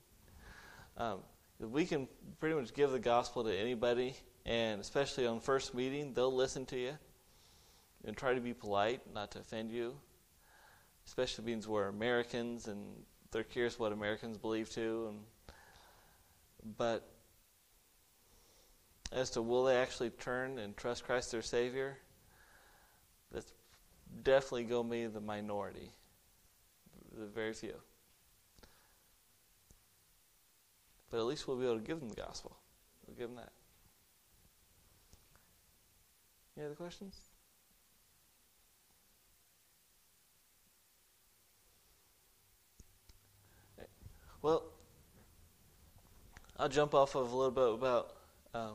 Um, 0.96 1.18
we 1.58 1.84
can 1.84 2.06
pretty 2.38 2.54
much 2.54 2.74
give 2.74 2.92
the 2.92 3.00
gospel 3.00 3.42
to 3.42 3.52
anybody, 3.52 4.14
and 4.44 4.80
especially 4.80 5.26
on 5.26 5.40
first 5.40 5.74
meeting, 5.74 6.14
they'll 6.14 6.34
listen 6.34 6.64
to 6.66 6.78
you 6.78 6.92
and 8.04 8.16
try 8.16 8.34
to 8.34 8.40
be 8.40 8.54
polite, 8.54 9.00
not 9.12 9.32
to 9.32 9.40
offend 9.40 9.72
you. 9.72 9.96
Especially 11.06 11.44
means 11.44 11.66
we're 11.66 11.88
Americans 11.88 12.68
and 12.68 12.86
they're 13.32 13.42
curious 13.42 13.80
what 13.80 13.92
Americans 13.92 14.38
believe 14.38 14.70
too. 14.70 15.06
And 15.08 15.18
but 16.78 17.15
as 19.16 19.30
to 19.30 19.40
will 19.40 19.64
they 19.64 19.76
actually 19.76 20.10
turn 20.10 20.58
and 20.58 20.76
trust 20.76 21.04
Christ 21.04 21.32
their 21.32 21.40
Savior, 21.40 21.96
that's 23.32 23.50
definitely 24.22 24.64
going 24.64 24.86
to 24.86 24.90
be 24.90 25.06
the 25.06 25.22
minority, 25.22 25.90
the 27.18 27.24
very 27.24 27.54
few. 27.54 27.74
But 31.10 31.16
at 31.18 31.24
least 31.24 31.48
we'll 31.48 31.56
be 31.56 31.64
able 31.64 31.78
to 31.78 31.82
give 31.82 31.98
them 31.98 32.10
the 32.10 32.14
gospel. 32.14 32.58
We'll 33.06 33.16
give 33.16 33.28
them 33.28 33.36
that. 33.36 33.52
Any 36.58 36.66
other 36.66 36.74
questions? 36.74 37.18
Well, 44.42 44.64
I'll 46.58 46.68
jump 46.68 46.94
off 46.94 47.14
of 47.14 47.32
a 47.32 47.36
little 47.36 47.50
bit 47.50 47.74
about 47.74 48.12
uh, 48.54 48.72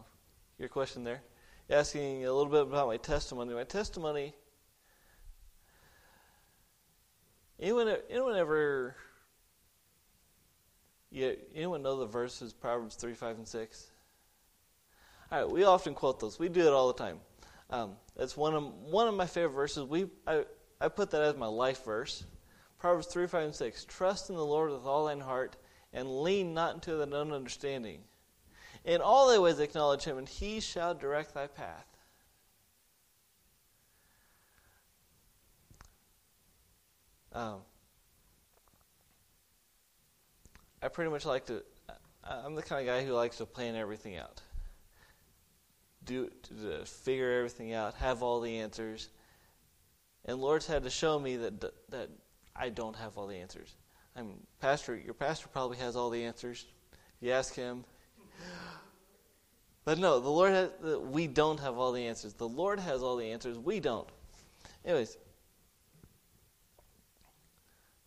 your 0.61 0.69
question 0.69 1.03
there, 1.03 1.21
asking 1.69 2.23
a 2.23 2.31
little 2.31 2.51
bit 2.51 2.61
about 2.61 2.87
my 2.87 2.97
testimony. 2.97 3.53
My 3.53 3.63
testimony. 3.63 4.35
Anyone, 7.59 7.95
anyone 8.09 8.35
ever? 8.37 8.95
Yeah, 11.09 11.31
anyone 11.55 11.81
know 11.81 11.97
the 11.97 12.05
verses 12.05 12.53
Proverbs 12.53 12.95
three, 12.95 13.15
five, 13.15 13.37
and 13.37 13.47
six? 13.47 13.87
All 15.31 15.41
right, 15.41 15.51
we 15.51 15.63
often 15.63 15.95
quote 15.95 16.19
those. 16.19 16.37
We 16.37 16.47
do 16.47 16.61
it 16.61 16.73
all 16.73 16.93
the 16.93 17.03
time. 17.03 17.19
Um, 17.71 17.93
that's 18.15 18.37
one 18.37 18.53
of 18.53 18.63
one 18.63 19.07
of 19.07 19.15
my 19.15 19.25
favorite 19.25 19.55
verses. 19.55 19.83
We 19.83 20.09
I 20.27 20.45
I 20.79 20.89
put 20.89 21.09
that 21.11 21.23
as 21.23 21.35
my 21.35 21.47
life 21.47 21.83
verse. 21.85 22.23
Proverbs 22.77 23.07
three, 23.07 23.25
five, 23.25 23.45
and 23.45 23.55
six. 23.55 23.83
Trust 23.85 24.29
in 24.29 24.35
the 24.35 24.45
Lord 24.45 24.71
with 24.71 24.85
all 24.85 25.05
thine 25.05 25.21
heart, 25.21 25.55
and 25.91 26.21
lean 26.21 26.53
not 26.53 26.75
into 26.75 26.95
thine 26.95 27.13
own 27.13 27.31
understanding. 27.31 28.01
In 28.83 28.99
all 29.01 29.29
thy 29.29 29.37
ways 29.37 29.59
acknowledge 29.59 30.03
him, 30.03 30.17
and 30.17 30.27
he 30.27 30.59
shall 30.59 30.93
direct 30.93 31.33
thy 31.33 31.47
path. 31.47 31.85
Um, 37.33 37.59
I 40.81 40.87
pretty 40.89 41.11
much 41.11 41.25
like 41.25 41.45
to. 41.45 41.63
I'm 42.23 42.55
the 42.55 42.61
kind 42.61 42.81
of 42.81 42.93
guy 42.93 43.05
who 43.05 43.13
likes 43.13 43.37
to 43.37 43.45
plan 43.45 43.75
everything 43.75 44.17
out, 44.17 44.41
do 46.03 46.29
to 46.43 46.85
figure 46.85 47.37
everything 47.37 47.73
out, 47.73 47.93
have 47.95 48.21
all 48.21 48.41
the 48.41 48.57
answers. 48.57 49.09
And 50.25 50.39
Lord's 50.39 50.67
had 50.67 50.83
to 50.83 50.89
show 50.89 51.19
me 51.19 51.37
that 51.37 51.61
that 51.89 52.09
I 52.55 52.69
don't 52.69 52.95
have 52.95 53.17
all 53.17 53.27
the 53.27 53.37
answers. 53.37 53.75
I'm 54.15 54.33
pastor. 54.59 54.95
Your 54.95 55.13
pastor 55.13 55.47
probably 55.47 55.77
has 55.77 55.95
all 55.95 56.09
the 56.09 56.23
answers. 56.25 56.65
You 57.21 57.31
ask 57.31 57.55
him, 57.55 57.85
but 59.83 59.97
no, 59.97 60.19
the 60.19 60.29
Lord 60.29 60.51
has, 60.51 60.69
we 61.01 61.27
don't 61.27 61.59
have 61.59 61.77
all 61.77 61.91
the 61.91 62.05
answers. 62.05 62.33
The 62.33 62.47
Lord 62.47 62.79
has 62.79 63.01
all 63.01 63.17
the 63.17 63.31
answers. 63.31 63.57
We 63.57 63.79
don't. 63.79 64.07
Anyways, 64.85 65.17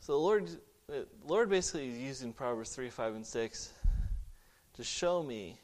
so 0.01 0.13
the 0.13 0.19
Lord, 0.19 0.49
the 0.87 1.07
Lord 1.27 1.49
basically 1.49 1.89
is 1.89 1.99
using 1.99 2.33
Proverbs 2.33 2.71
3, 2.71 2.91
5, 2.91 3.15
and 3.15 3.27
6 3.27 3.73
to 4.75 4.85
show 4.85 5.23
me 5.23 5.57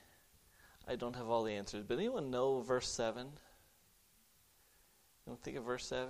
I 0.88 0.96
don't 0.96 1.14
have 1.14 1.28
all 1.28 1.44
the 1.44 1.52
answers. 1.52 1.84
But 1.86 1.98
anyone 1.98 2.30
know 2.30 2.60
verse 2.60 2.88
7? 2.88 3.28
Don't 5.26 5.40
think 5.40 5.56
of 5.56 5.64
verse 5.64 5.86
7? 5.86 6.08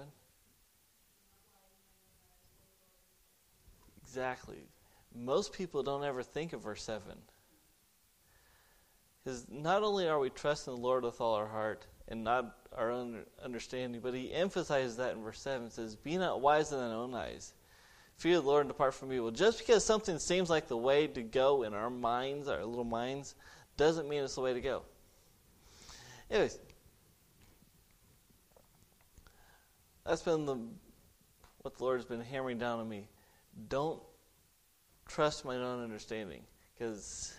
Exactly. 4.03 4.63
Most 5.15 5.53
people 5.53 5.83
don't 5.83 6.05
ever 6.05 6.23
think 6.23 6.55
of 6.55 6.63
verse 6.63 6.83
7. 6.83 7.03
Because 9.23 9.47
not 9.51 9.83
only 9.83 10.09
are 10.09 10.19
we 10.19 10.31
trusting 10.31 10.75
the 10.75 10.81
Lord 10.81 11.05
with 11.05 11.21
all 11.21 11.35
our 11.35 11.47
heart 11.47 11.87
and 12.09 12.25
not 12.25 12.57
our 12.77 12.91
own 12.91 13.25
understanding, 13.45 14.01
but 14.01 14.15
he 14.15 14.33
emphasizes 14.33 14.97
that 14.97 15.15
in 15.15 15.23
verse 15.23 15.41
7. 15.41 15.67
It 15.67 15.73
says, 15.73 15.97
Be 15.97 16.17
not 16.17 16.41
wise 16.41 16.73
in 16.73 16.79
thine 16.79 16.93
own 16.93 17.15
eyes. 17.15 17.53
Fear 18.17 18.41
the 18.41 18.47
Lord 18.47 18.61
and 18.63 18.71
depart 18.71 18.95
from 18.95 19.13
evil. 19.13 19.31
Just 19.31 19.59
because 19.59 19.85
something 19.85 20.19
seems 20.19 20.51
like 20.51 20.69
the 20.69 20.77
way 20.77 21.07
to 21.07 21.23
go 21.23 21.63
in 21.63 21.75
our 21.75 21.91
minds, 21.91 22.49
our 22.49 22.65
little 22.65 22.85
minds, 22.85 23.35
doesn't 23.77 24.09
mean 24.09 24.25
it's 24.25 24.35
the 24.35 24.41
way 24.41 24.53
to 24.53 24.61
go. 24.61 24.83
Anyways, 26.31 26.59
that's 30.05 30.23
been 30.23 30.45
the 30.45 30.59
what 31.63 31.77
the 31.77 31.85
Lord 31.85 31.99
has 31.99 32.07
been 32.07 32.21
hammering 32.21 32.59
down 32.59 32.81
on 32.81 32.89
me. 32.89 33.09
Don't 33.69 34.01
trust 35.07 35.45
my 35.45 35.57
own 35.57 35.83
understanding 35.83 36.43
because 36.75 37.35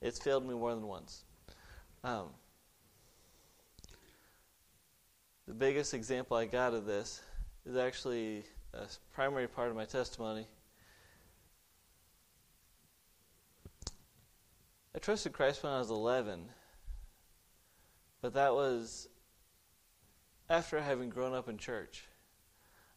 it's 0.00 0.18
failed 0.18 0.46
me 0.46 0.54
more 0.54 0.74
than 0.74 0.86
once. 0.86 1.24
Um, 2.02 2.28
the 5.46 5.54
biggest 5.54 5.94
example 5.94 6.36
I 6.36 6.46
got 6.46 6.74
of 6.74 6.86
this 6.86 7.22
is 7.66 7.76
actually 7.76 8.44
a 8.72 8.86
primary 9.12 9.48
part 9.48 9.70
of 9.70 9.76
my 9.76 9.84
testimony. 9.84 10.46
I 14.94 14.98
trusted 14.98 15.32
Christ 15.32 15.62
when 15.62 15.72
I 15.72 15.78
was 15.78 15.90
11, 15.90 16.44
but 18.20 18.34
that 18.34 18.54
was 18.54 19.08
after 20.48 20.80
having 20.80 21.08
grown 21.08 21.34
up 21.34 21.48
in 21.48 21.58
church. 21.58 22.04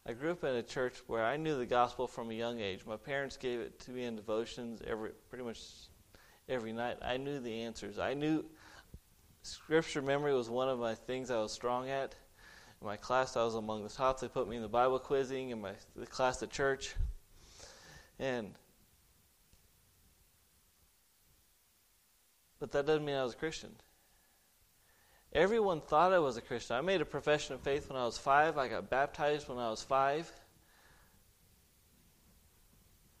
I 0.06 0.12
grew 0.12 0.30
up 0.30 0.44
in 0.44 0.54
a 0.54 0.62
church 0.62 1.02
where 1.06 1.24
I 1.24 1.36
knew 1.36 1.56
the 1.56 1.66
gospel 1.66 2.06
from 2.06 2.30
a 2.30 2.34
young 2.34 2.60
age. 2.60 2.86
My 2.86 2.96
parents 2.96 3.36
gave 3.36 3.60
it 3.60 3.78
to 3.80 3.90
me 3.90 4.04
in 4.04 4.16
devotions 4.16 4.80
every 4.86 5.10
pretty 5.28 5.44
much 5.44 5.60
every 6.48 6.72
night. 6.72 6.98
I 7.02 7.16
knew 7.16 7.40
the 7.40 7.62
answers. 7.62 7.98
I 7.98 8.14
knew 8.14 8.44
scripture 9.42 10.02
memory 10.02 10.34
was 10.34 10.50
one 10.50 10.68
of 10.68 10.78
my 10.78 10.94
things 10.94 11.30
I 11.30 11.38
was 11.38 11.52
strong 11.52 11.88
at. 11.88 12.14
In 12.80 12.86
my 12.86 12.96
class, 12.96 13.36
I 13.36 13.44
was 13.44 13.54
among 13.54 13.82
the 13.82 13.88
top. 13.88 14.20
They 14.20 14.28
put 14.28 14.48
me 14.48 14.56
in 14.56 14.62
the 14.62 14.68
Bible 14.68 14.98
quizzing 14.98 15.50
in 15.50 15.60
my 15.60 15.72
the 15.96 16.06
class 16.06 16.42
at 16.42 16.50
church, 16.50 16.94
and 18.18 18.54
but 22.60 22.70
that 22.72 22.86
doesn't 22.86 23.04
mean 23.04 23.16
I 23.16 23.24
was 23.24 23.34
a 23.34 23.36
Christian. 23.36 23.70
Everyone 25.32 25.80
thought 25.80 26.12
I 26.12 26.18
was 26.20 26.36
a 26.36 26.40
Christian. 26.40 26.76
I 26.76 26.80
made 26.80 27.00
a 27.00 27.04
profession 27.04 27.54
of 27.54 27.60
faith 27.60 27.90
when 27.90 27.98
I 27.98 28.04
was 28.04 28.16
five. 28.16 28.56
I 28.56 28.68
got 28.68 28.88
baptized 28.88 29.48
when 29.48 29.58
I 29.58 29.68
was 29.70 29.82
five. 29.82 30.32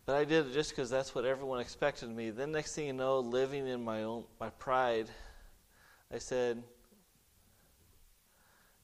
But 0.08 0.16
I 0.16 0.24
did 0.24 0.46
it 0.46 0.54
just 0.54 0.70
because 0.70 0.88
that's 0.88 1.14
what 1.14 1.26
everyone 1.26 1.60
expected 1.60 2.08
of 2.08 2.16
me. 2.16 2.30
Then, 2.30 2.50
next 2.50 2.74
thing 2.74 2.86
you 2.86 2.94
know, 2.94 3.18
living 3.18 3.68
in 3.68 3.84
my 3.84 4.04
own 4.04 4.24
my 4.40 4.48
pride, 4.48 5.10
I 6.10 6.16
said, 6.16 6.62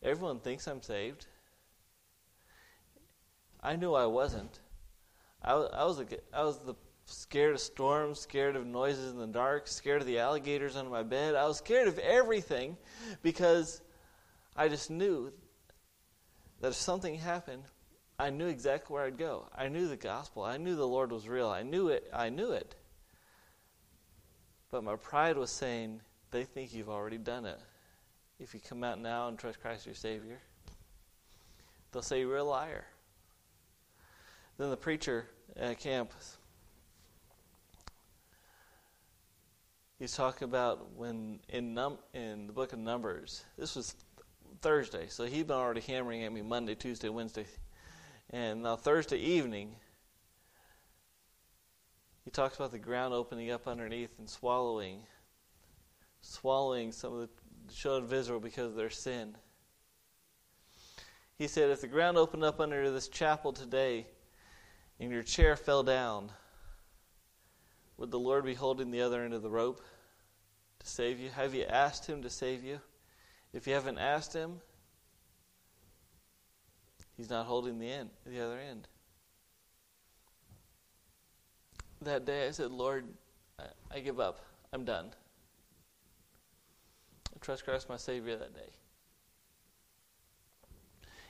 "Everyone 0.02 0.38
thinks 0.38 0.68
I'm 0.68 0.82
saved." 0.82 1.24
I 3.62 3.74
knew 3.76 3.94
I 3.94 4.04
wasn't. 4.04 4.60
I, 5.42 5.54
I 5.54 5.84
was 5.84 5.98
a, 5.98 6.06
I 6.30 6.44
was 6.44 6.58
the 6.58 6.74
scared 7.06 7.54
of 7.54 7.60
storms, 7.62 8.20
scared 8.20 8.54
of 8.54 8.66
noises 8.66 9.10
in 9.10 9.18
the 9.18 9.26
dark, 9.26 9.66
scared 9.66 10.02
of 10.02 10.06
the 10.06 10.18
alligators 10.18 10.76
under 10.76 10.90
my 10.90 11.04
bed. 11.04 11.36
I 11.36 11.46
was 11.46 11.56
scared 11.56 11.88
of 11.88 11.98
everything 12.00 12.76
because 13.22 13.80
I 14.54 14.68
just 14.68 14.90
knew 14.90 15.32
that 16.60 16.68
if 16.68 16.74
something 16.74 17.14
happened, 17.14 17.62
I 18.18 18.30
knew 18.30 18.46
exactly 18.46 18.94
where 18.94 19.04
I'd 19.04 19.18
go. 19.18 19.48
I 19.56 19.68
knew 19.68 19.88
the 19.88 19.96
gospel. 19.96 20.44
I 20.44 20.56
knew 20.56 20.76
the 20.76 20.86
Lord 20.86 21.10
was 21.10 21.28
real. 21.28 21.48
I 21.48 21.62
knew 21.62 21.88
it. 21.88 22.08
I 22.12 22.28
knew 22.28 22.52
it. 22.52 22.74
But 24.70 24.84
my 24.84 24.96
pride 24.96 25.36
was 25.36 25.50
saying, 25.50 26.00
they 26.30 26.44
think 26.44 26.72
you've 26.72 26.88
already 26.88 27.18
done 27.18 27.44
it. 27.44 27.60
If 28.38 28.54
you 28.54 28.60
come 28.60 28.82
out 28.84 29.00
now 29.00 29.28
and 29.28 29.38
trust 29.38 29.60
Christ 29.60 29.86
your 29.86 29.94
Savior, 29.94 30.38
they'll 31.92 32.02
say 32.02 32.20
you're 32.20 32.36
a 32.36 32.44
liar. 32.44 32.84
Then 34.58 34.70
the 34.70 34.76
preacher 34.76 35.26
at 35.56 35.78
camp 35.78 36.12
he's 39.98 40.14
talking 40.14 40.44
about 40.44 40.92
when 40.96 41.40
in 41.48 41.74
num 41.74 41.98
in 42.12 42.46
the 42.46 42.52
book 42.52 42.72
of 42.72 42.78
Numbers. 42.78 43.44
This 43.56 43.74
was 43.74 43.94
Thursday, 44.60 45.06
so 45.08 45.24
he'd 45.24 45.46
been 45.46 45.56
already 45.56 45.80
hammering 45.80 46.24
at 46.24 46.32
me 46.32 46.42
Monday, 46.42 46.74
Tuesday, 46.74 47.08
Wednesday, 47.08 47.46
and 48.34 48.64
now 48.64 48.74
Thursday 48.74 49.18
evening. 49.18 49.76
He 52.24 52.32
talks 52.32 52.56
about 52.56 52.72
the 52.72 52.80
ground 52.80 53.14
opening 53.14 53.52
up 53.52 53.68
underneath 53.68 54.18
and 54.18 54.28
swallowing, 54.28 55.02
swallowing 56.20 56.90
some 56.90 57.12
of 57.12 57.20
the 57.20 57.72
children 57.72 58.04
of 58.04 58.12
Israel 58.12 58.40
because 58.40 58.66
of 58.66 58.74
their 58.74 58.90
sin. 58.90 59.36
He 61.38 61.46
said, 61.46 61.70
if 61.70 61.80
the 61.80 61.86
ground 61.86 62.16
opened 62.16 62.42
up 62.42 62.58
under 62.58 62.90
this 62.90 63.06
chapel 63.06 63.52
today 63.52 64.06
and 64.98 65.12
your 65.12 65.22
chair 65.22 65.54
fell 65.54 65.84
down, 65.84 66.32
would 67.98 68.10
the 68.10 68.18
Lord 68.18 68.44
be 68.44 68.54
holding 68.54 68.90
the 68.90 69.02
other 69.02 69.22
end 69.22 69.34
of 69.34 69.42
the 69.42 69.50
rope 69.50 69.80
to 70.80 70.86
save 70.88 71.20
you? 71.20 71.30
Have 71.30 71.54
you 71.54 71.66
asked 71.66 72.06
Him 72.06 72.20
to 72.22 72.30
save 72.30 72.64
you? 72.64 72.80
If 73.52 73.68
you 73.68 73.74
haven't 73.74 73.98
asked 73.98 74.32
Him, 74.32 74.60
He's 77.16 77.30
not 77.30 77.46
holding 77.46 77.78
the 77.78 77.90
end, 77.90 78.10
the 78.26 78.40
other 78.44 78.58
end. 78.58 78.88
That 82.02 82.26
day 82.26 82.48
I 82.48 82.50
said, 82.50 82.70
Lord, 82.70 83.06
I, 83.58 83.64
I 83.96 84.00
give 84.00 84.20
up. 84.20 84.40
I'm 84.72 84.84
done. 84.84 85.06
I 87.34 87.38
trust 87.40 87.64
Christ 87.64 87.88
my 87.88 87.96
Savior 87.96 88.36
that 88.36 88.54
day. 88.54 88.70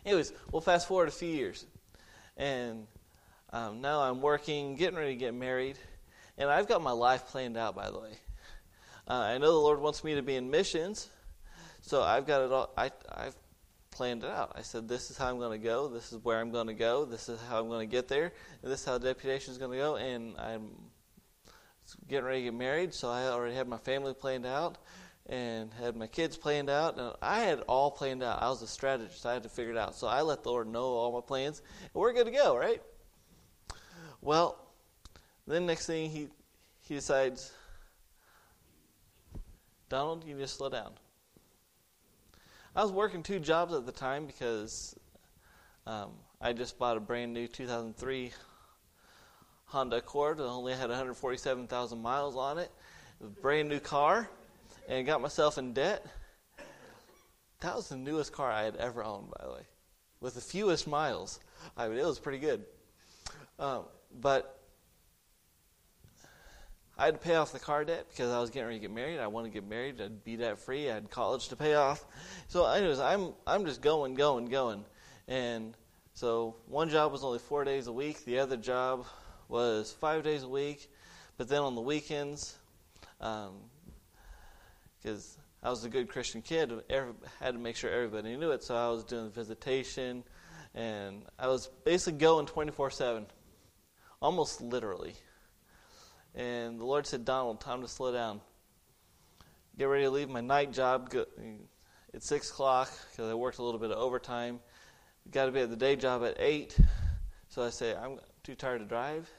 Anyways, 0.06 0.32
we'll 0.50 0.62
fast 0.62 0.88
forward 0.88 1.08
a 1.08 1.12
few 1.12 1.28
years. 1.28 1.66
And 2.36 2.86
um, 3.52 3.80
now 3.80 4.00
I'm 4.00 4.20
working, 4.20 4.76
getting 4.76 4.98
ready 4.98 5.12
to 5.12 5.18
get 5.18 5.34
married. 5.34 5.78
And 6.36 6.50
I've 6.50 6.66
got 6.66 6.82
my 6.82 6.90
life 6.90 7.26
planned 7.28 7.56
out, 7.56 7.76
by 7.76 7.90
the 7.90 7.98
way. 7.98 8.12
Uh, 9.06 9.12
I 9.12 9.38
know 9.38 9.52
the 9.52 9.58
Lord 9.58 9.80
wants 9.80 10.02
me 10.02 10.14
to 10.14 10.22
be 10.22 10.34
in 10.34 10.50
missions, 10.50 11.10
so 11.82 12.02
I've 12.02 12.26
got 12.26 12.42
it 12.42 12.50
all. 12.50 12.72
I, 12.76 12.90
I've 13.10 13.36
planned 13.94 14.24
it 14.24 14.30
out. 14.30 14.52
I 14.54 14.62
said, 14.62 14.88
"This 14.88 15.10
is 15.10 15.16
how 15.16 15.30
I'm 15.30 15.38
going 15.38 15.58
to 15.58 15.64
go. 15.64 15.88
This 15.88 16.12
is 16.12 16.22
where 16.22 16.38
I'm 16.38 16.50
going 16.50 16.66
to 16.66 16.74
go. 16.74 17.04
This 17.04 17.28
is 17.28 17.40
how 17.48 17.60
I'm 17.60 17.68
going 17.68 17.88
to 17.88 17.90
get 17.90 18.08
there. 18.08 18.32
This 18.62 18.80
is 18.80 18.86
how 18.86 18.98
the 18.98 19.08
deputation 19.08 19.52
is 19.52 19.58
going 19.58 19.70
to 19.70 19.78
go." 19.78 19.96
And 19.96 20.36
I'm 20.38 20.70
getting 22.08 22.24
ready 22.24 22.40
to 22.40 22.44
get 22.44 22.54
married, 22.54 22.92
so 22.92 23.08
I 23.10 23.24
already 23.28 23.54
had 23.54 23.68
my 23.68 23.78
family 23.78 24.14
planned 24.14 24.46
out 24.46 24.78
and 25.26 25.72
had 25.74 25.96
my 25.96 26.06
kids 26.06 26.36
planned 26.36 26.68
out, 26.68 26.98
and 26.98 27.12
I 27.22 27.40
had 27.40 27.60
all 27.60 27.90
planned 27.90 28.22
out. 28.22 28.42
I 28.42 28.48
was 28.48 28.60
a 28.60 28.66
strategist. 28.66 29.24
I 29.24 29.32
had 29.32 29.42
to 29.44 29.48
figure 29.48 29.72
it 29.72 29.78
out. 29.78 29.94
So 29.94 30.06
I 30.06 30.20
let 30.22 30.42
the 30.42 30.50
Lord 30.50 30.68
know 30.68 30.84
all 30.84 31.12
my 31.12 31.26
plans, 31.26 31.62
and 31.82 31.94
we're 31.94 32.12
good 32.12 32.26
to 32.26 32.30
go, 32.30 32.56
right? 32.56 32.82
Well, 34.20 34.58
then 35.46 35.66
next 35.66 35.86
thing 35.86 36.10
he 36.10 36.28
he 36.82 36.94
decides 36.94 37.52
Donald, 39.88 40.24
you 40.26 40.36
just 40.36 40.56
slow 40.56 40.68
down. 40.68 40.92
I 42.76 42.82
was 42.82 42.90
working 42.90 43.22
two 43.22 43.38
jobs 43.38 43.72
at 43.72 43.86
the 43.86 43.92
time 43.92 44.26
because 44.26 44.96
um, 45.86 46.10
I 46.40 46.52
just 46.52 46.76
bought 46.76 46.96
a 46.96 47.00
brand 47.00 47.32
new 47.32 47.46
2003 47.46 48.32
Honda 49.66 49.98
Accord. 49.98 50.40
It 50.40 50.42
only 50.42 50.72
had 50.72 50.88
147,000 50.88 52.02
miles 52.02 52.34
on 52.34 52.58
it. 52.58 52.72
it 53.20 53.40
brand 53.40 53.68
new 53.68 53.78
car, 53.78 54.28
and 54.88 55.06
got 55.06 55.20
myself 55.20 55.56
in 55.56 55.72
debt. 55.72 56.04
That 57.60 57.76
was 57.76 57.88
the 57.88 57.96
newest 57.96 58.32
car 58.32 58.50
I 58.50 58.64
had 58.64 58.74
ever 58.74 59.04
owned, 59.04 59.30
by 59.30 59.44
the 59.44 59.52
way, 59.52 59.66
with 60.20 60.34
the 60.34 60.40
fewest 60.40 60.88
miles. 60.88 61.38
I 61.76 61.86
mean, 61.86 61.98
it 61.98 62.04
was 62.04 62.18
pretty 62.18 62.40
good. 62.40 62.64
Um, 63.60 63.84
but 64.20 64.53
I 66.96 67.06
had 67.06 67.14
to 67.14 67.20
pay 67.20 67.34
off 67.34 67.52
the 67.52 67.58
car 67.58 67.84
debt 67.84 68.06
because 68.08 68.30
I 68.30 68.40
was 68.40 68.50
getting 68.50 68.68
ready 68.68 68.78
to 68.78 68.82
get 68.82 68.94
married. 68.94 69.18
I 69.18 69.26
wanted 69.26 69.48
to 69.48 69.54
get 69.54 69.68
married. 69.68 70.00
I'd 70.00 70.22
be 70.22 70.36
debt 70.36 70.60
free. 70.60 70.88
I 70.88 70.94
had 70.94 71.10
college 71.10 71.48
to 71.48 71.56
pay 71.56 71.74
off. 71.74 72.04
So, 72.46 72.66
anyways, 72.66 73.00
I'm 73.00 73.32
I'm 73.46 73.64
just 73.64 73.80
going, 73.80 74.14
going, 74.14 74.46
going, 74.46 74.84
and 75.26 75.76
so 76.12 76.54
one 76.68 76.90
job 76.90 77.10
was 77.10 77.24
only 77.24 77.40
four 77.40 77.64
days 77.64 77.88
a 77.88 77.92
week. 77.92 78.24
The 78.24 78.38
other 78.38 78.56
job 78.56 79.06
was 79.48 79.92
five 79.92 80.22
days 80.22 80.44
a 80.44 80.48
week, 80.48 80.88
but 81.36 81.48
then 81.48 81.62
on 81.62 81.74
the 81.74 81.80
weekends, 81.80 82.56
because 83.18 83.48
um, 85.04 85.42
I 85.64 85.70
was 85.70 85.84
a 85.84 85.88
good 85.88 86.08
Christian 86.08 86.42
kid, 86.42 86.72
every, 86.88 87.14
had 87.40 87.54
to 87.54 87.60
make 87.60 87.74
sure 87.74 87.90
everybody 87.90 88.36
knew 88.36 88.52
it. 88.52 88.62
So 88.62 88.76
I 88.76 88.88
was 88.90 89.02
doing 89.02 89.30
visitation, 89.30 90.22
and 90.76 91.22
I 91.40 91.48
was 91.48 91.70
basically 91.84 92.20
going 92.20 92.46
24/7, 92.46 93.26
almost 94.22 94.60
literally. 94.60 95.14
And 96.34 96.80
the 96.80 96.84
Lord 96.84 97.06
said, 97.06 97.24
Donald, 97.24 97.60
time 97.60 97.82
to 97.82 97.88
slow 97.88 98.12
down. 98.12 98.40
Get 99.78 99.84
ready 99.84 100.04
to 100.04 100.10
leave 100.10 100.28
my 100.28 100.40
night 100.40 100.72
job 100.72 101.12
at 102.12 102.22
6 102.22 102.50
o'clock 102.50 102.90
because 103.10 103.30
I 103.30 103.34
worked 103.34 103.58
a 103.58 103.62
little 103.62 103.80
bit 103.80 103.90
of 103.90 103.98
overtime. 103.98 104.60
Got 105.30 105.46
to 105.46 105.52
be 105.52 105.60
at 105.60 105.70
the 105.70 105.76
day 105.76 105.96
job 105.96 106.24
at 106.24 106.36
8. 106.38 106.76
So 107.48 107.62
I 107.62 107.70
say, 107.70 107.94
I'm 107.94 108.18
too 108.42 108.54
tired 108.54 108.80
to 108.80 108.84
drive. 108.84 109.30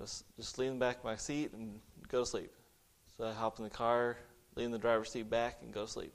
Just, 0.00 0.24
just 0.36 0.58
lean 0.58 0.78
back 0.78 1.04
my 1.04 1.16
seat 1.16 1.52
and 1.52 1.80
go 2.08 2.20
to 2.20 2.26
sleep. 2.26 2.52
So 3.16 3.26
I 3.26 3.32
hop 3.32 3.58
in 3.58 3.64
the 3.64 3.70
car, 3.70 4.16
lean 4.56 4.70
the 4.70 4.78
driver's 4.78 5.10
seat 5.10 5.28
back, 5.28 5.58
and 5.62 5.72
go 5.72 5.86
to 5.86 5.90
sleep. 5.90 6.14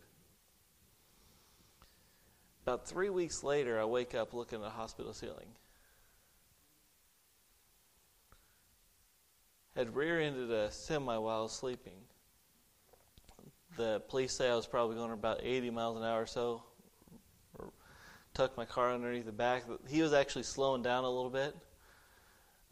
About 2.64 2.88
three 2.88 3.10
weeks 3.10 3.44
later, 3.44 3.80
I 3.80 3.86
wake 3.86 4.16
up 4.16 4.34
looking 4.34 4.62
at 4.62 4.68
a 4.68 4.70
hospital 4.70 5.14
ceiling. 5.14 5.48
Had 9.80 9.96
rear-ended 9.96 10.52
a 10.52 10.70
semi 10.72 11.16
while 11.16 11.48
sleeping. 11.48 11.94
The 13.78 14.02
police 14.10 14.34
say 14.34 14.50
I 14.50 14.56
was 14.56 14.68
probably 14.68 14.98
going 14.98 15.14
about 15.14 15.40
80 15.42 15.70
miles 15.70 15.96
an 15.96 16.04
hour 16.04 16.24
or 16.24 16.26
so. 16.26 16.64
Tucked 18.34 18.58
my 18.58 18.66
car 18.66 18.94
underneath 18.94 19.26
the 19.26 19.32
back. 19.32 19.64
He 19.88 20.02
was 20.02 20.12
actually 20.12 20.44
slowing 20.44 20.84
down 20.84 21.06
a 21.06 21.10
little 21.10 21.30
bit, 21.30 21.56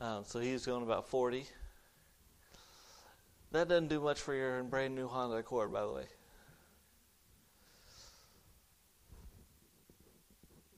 um, 0.01 0.25
so 0.25 0.39
he 0.39 0.51
was 0.51 0.65
going 0.65 0.83
about 0.83 1.07
40. 1.07 1.45
That 3.53 3.69
doesn't 3.69 3.87
do 3.87 4.01
much 4.01 4.19
for 4.19 4.35
your 4.35 4.61
brand 4.63 4.93
new 4.93 5.07
Honda 5.07 5.37
Accord, 5.37 5.71
by 5.71 5.83
the 5.83 5.91
way. 5.93 6.05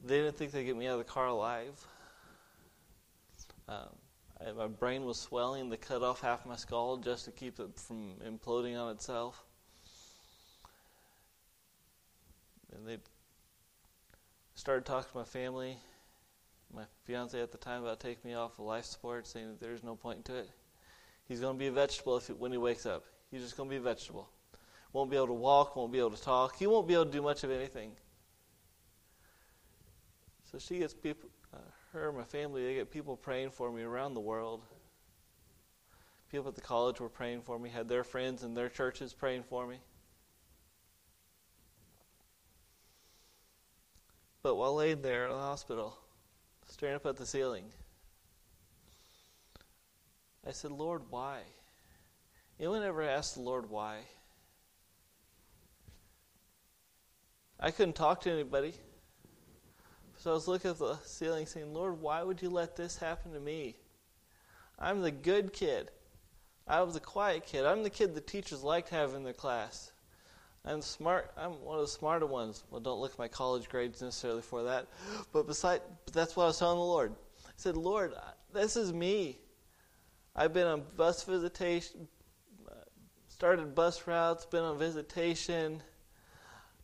They 0.06 0.20
didn't 0.20 0.38
think 0.38 0.52
they'd 0.52 0.64
get 0.64 0.78
me 0.78 0.86
out 0.86 1.00
of 1.00 1.08
the 1.08 1.12
car 1.12 1.26
alive. 1.26 1.74
Um, 3.68 3.90
I, 4.46 4.52
my 4.52 4.68
brain 4.68 5.06
was 5.06 5.20
swelling. 5.20 5.70
They 5.70 5.78
cut 5.78 6.04
off 6.04 6.22
half 6.22 6.46
my 6.46 6.56
skull 6.56 6.98
just 6.98 7.26
to 7.26 7.32
keep 7.32 7.60
it 7.60 7.70
from 7.76 8.16
imploding 8.26 8.80
on 8.80 8.92
itself. 8.92 9.44
And 12.76 12.88
they 12.88 12.98
started 14.56 14.86
talking 14.86 15.12
to 15.12 15.18
my 15.18 15.24
family, 15.24 15.78
my 16.74 16.84
fiance 17.04 17.42
at 17.42 17.52
the 17.52 17.58
time, 17.58 17.84
about 17.84 18.00
taking 18.00 18.30
me 18.30 18.36
off 18.36 18.60
of 18.60 18.66
life 18.66 18.86
support, 18.86 19.28
saying 19.28 19.48
that 19.48 19.60
there's 19.60 19.84
no 19.84 19.96
point 19.96 20.24
to 20.26 20.36
it. 20.36 20.50
He's 21.28 21.40
going 21.40 21.56
to 21.56 21.60
be 21.60 21.68
a 21.68 21.72
vegetable 21.72 22.18
if 22.18 22.30
when 22.30 22.52
he 22.52 22.58
wakes 22.58 22.86
up. 22.86 23.04
He's 23.32 23.42
just 23.42 23.58
going 23.58 23.70
to 23.70 23.74
be 23.74 23.78
a 23.78 23.82
vegetable. 23.82 24.30
Won't 24.94 25.12
be 25.12 25.18
able 25.18 25.28
to 25.28 25.34
walk, 25.34 25.76
won't 25.76 25.92
be 25.92 26.00
able 26.00 26.12
to 26.12 26.22
talk. 26.22 26.58
He 26.58 26.66
won't 26.66 26.88
be 26.88 26.96
able 26.96 27.06
to 27.06 27.12
do 27.12 27.22
much 27.22 27.44
of 27.44 27.52
anything. 27.52 27.92
So 30.52 30.58
she 30.58 30.80
gets 30.80 30.96
people, 30.96 31.30
uh, 31.54 31.58
her 31.94 32.10
and 32.10 32.18
my 32.18 32.24
family, 32.24 32.64
they 32.64 32.76
get 32.76 32.92
people 32.92 33.16
praying 33.16 33.52
for 33.52 33.72
me 33.72 33.82
around 33.82 34.14
the 34.14 34.20
world. 34.20 34.64
People 36.32 36.50
at 36.50 36.56
the 36.56 36.62
college 36.62 37.00
were 37.00 37.10
praying 37.10 37.42
for 37.42 37.58
me, 37.58 37.70
had 37.70 37.88
their 37.88 38.04
friends 38.04 38.44
and 38.44 38.56
their 38.56 38.70
churches 38.70 39.14
praying 39.14 39.44
for 39.44 39.66
me. 39.66 39.78
But 44.42 44.56
while 44.56 44.76
laid 44.76 45.04
there 45.04 45.26
in 45.26 45.32
the 45.32 45.38
hospital, 45.38 45.98
staring 46.68 46.96
up 46.96 47.06
at 47.06 47.18
the 47.18 47.26
ceiling, 47.26 47.66
I 50.48 50.52
said, 50.52 50.72
Lord, 50.72 51.02
why? 51.10 51.42
Anyone 52.60 52.84
ever 52.84 53.02
asked 53.02 53.36
the 53.36 53.42
Lord 53.42 53.70
why? 53.70 54.00
I 57.60 57.72
couldn't 57.72 57.96
talk 57.96 58.22
to 58.22 58.32
anybody. 58.32 58.74
So 60.20 60.32
I 60.32 60.34
was 60.34 60.50
looking 60.50 60.72
at 60.72 60.78
the 60.78 60.98
ceiling 61.06 61.46
saying, 61.46 61.74
Lord, 61.74 62.02
why 62.02 62.24
would 62.24 62.42
you 62.42 62.50
let 62.50 62.76
this 62.76 62.98
happen 62.98 63.32
to 63.32 63.40
me? 63.40 63.78
I'm 64.78 65.02
the 65.02 65.12
good 65.12 65.54
kid. 65.54 65.92
I 66.68 66.82
was 66.82 66.96
the 66.96 67.00
quiet 67.00 67.46
kid. 67.46 67.66
I'm 67.66 67.84
the 67.84 67.90
kid 67.90 68.14
the 68.14 68.20
teachers 68.20 68.62
liked 68.62 68.90
having 68.90 69.16
in 69.16 69.24
their 69.24 69.32
class. 69.32 69.94
I'm 70.66 70.82
smart. 70.82 71.32
I'm 71.38 71.64
one 71.64 71.80
of 71.80 71.86
the 71.86 71.92
smarter 71.92 72.26
ones. 72.26 72.66
Well, 72.70 72.82
don't 72.82 73.00
look 73.00 73.14
at 73.14 73.18
my 73.18 73.30
college 73.30 73.70
grades 73.70 74.02
necessarily 74.02 74.42
for 74.42 74.62
that. 74.64 74.88
But 75.32 75.48
beside, 75.48 75.80
but 76.04 76.14
that's 76.14 76.36
what 76.36 76.44
I 76.44 76.48
was 76.48 76.60
telling 76.60 76.80
the 76.80 76.84
Lord. 76.84 77.14
I 77.48 77.52
said, 77.56 77.78
Lord, 77.78 78.14
this 78.54 78.76
is 78.76 78.92
me. 78.92 79.40
I've 80.36 80.54
been 80.54 80.68
on 80.68 80.84
bus 80.98 81.24
visitation, 81.24 82.10
started 83.30 83.74
bus 83.74 84.06
routes, 84.06 84.46
been 84.46 84.64
on 84.64 84.78
visitation, 84.78 85.82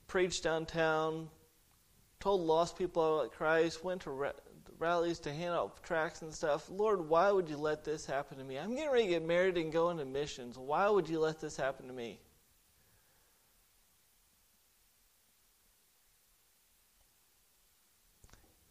preached 0.07 0.43
downtown, 0.43 1.27
told 2.25 2.41
lost 2.41 2.75
people 2.75 3.19
about 3.19 3.31
Christ, 3.33 3.83
went 3.83 4.01
to 4.01 4.31
rallies 4.79 5.19
to 5.19 5.31
hand 5.31 5.53
out 5.53 5.83
tracts 5.83 6.23
and 6.23 6.33
stuff. 6.33 6.67
Lord, 6.71 7.07
why 7.07 7.31
would 7.31 7.47
you 7.47 7.55
let 7.55 7.83
this 7.83 8.03
happen 8.03 8.39
to 8.39 8.43
me? 8.43 8.57
I'm 8.57 8.73
getting 8.73 8.89
ready 8.89 9.03
to 9.03 9.09
get 9.11 9.27
married 9.27 9.59
and 9.59 9.71
go 9.71 9.91
into 9.91 10.05
missions. 10.05 10.57
Why 10.57 10.89
would 10.89 11.07
you 11.07 11.19
let 11.19 11.39
this 11.39 11.55
happen 11.55 11.85
to 11.85 11.93
me? 11.93 12.19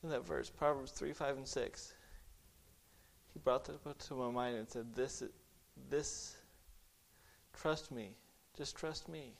In 0.02 0.08
that 0.08 0.26
verse, 0.26 0.50
Proverbs 0.50 0.90
3, 0.90 1.12
5, 1.12 1.36
and 1.36 1.46
6, 1.46 1.94
he 3.34 3.38
brought 3.38 3.66
that 3.66 3.86
up 3.86 3.98
to 4.08 4.14
my 4.14 4.32
mind 4.32 4.56
and 4.56 4.68
said, 4.68 4.92
This, 4.96 5.22
this, 5.88 6.36
trust 7.52 7.92
me. 7.92 8.16
Just 8.56 8.74
trust 8.74 9.08
me. 9.08 9.34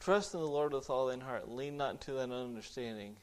Trust 0.00 0.34
in 0.34 0.40
the 0.40 0.46
Lord 0.46 0.72
with 0.72 0.88
all 0.88 1.06
thine 1.06 1.20
heart. 1.20 1.48
Lean 1.48 1.76
not 1.76 1.92
into 1.92 2.14
thine 2.14 2.32
understanding. 2.32 3.16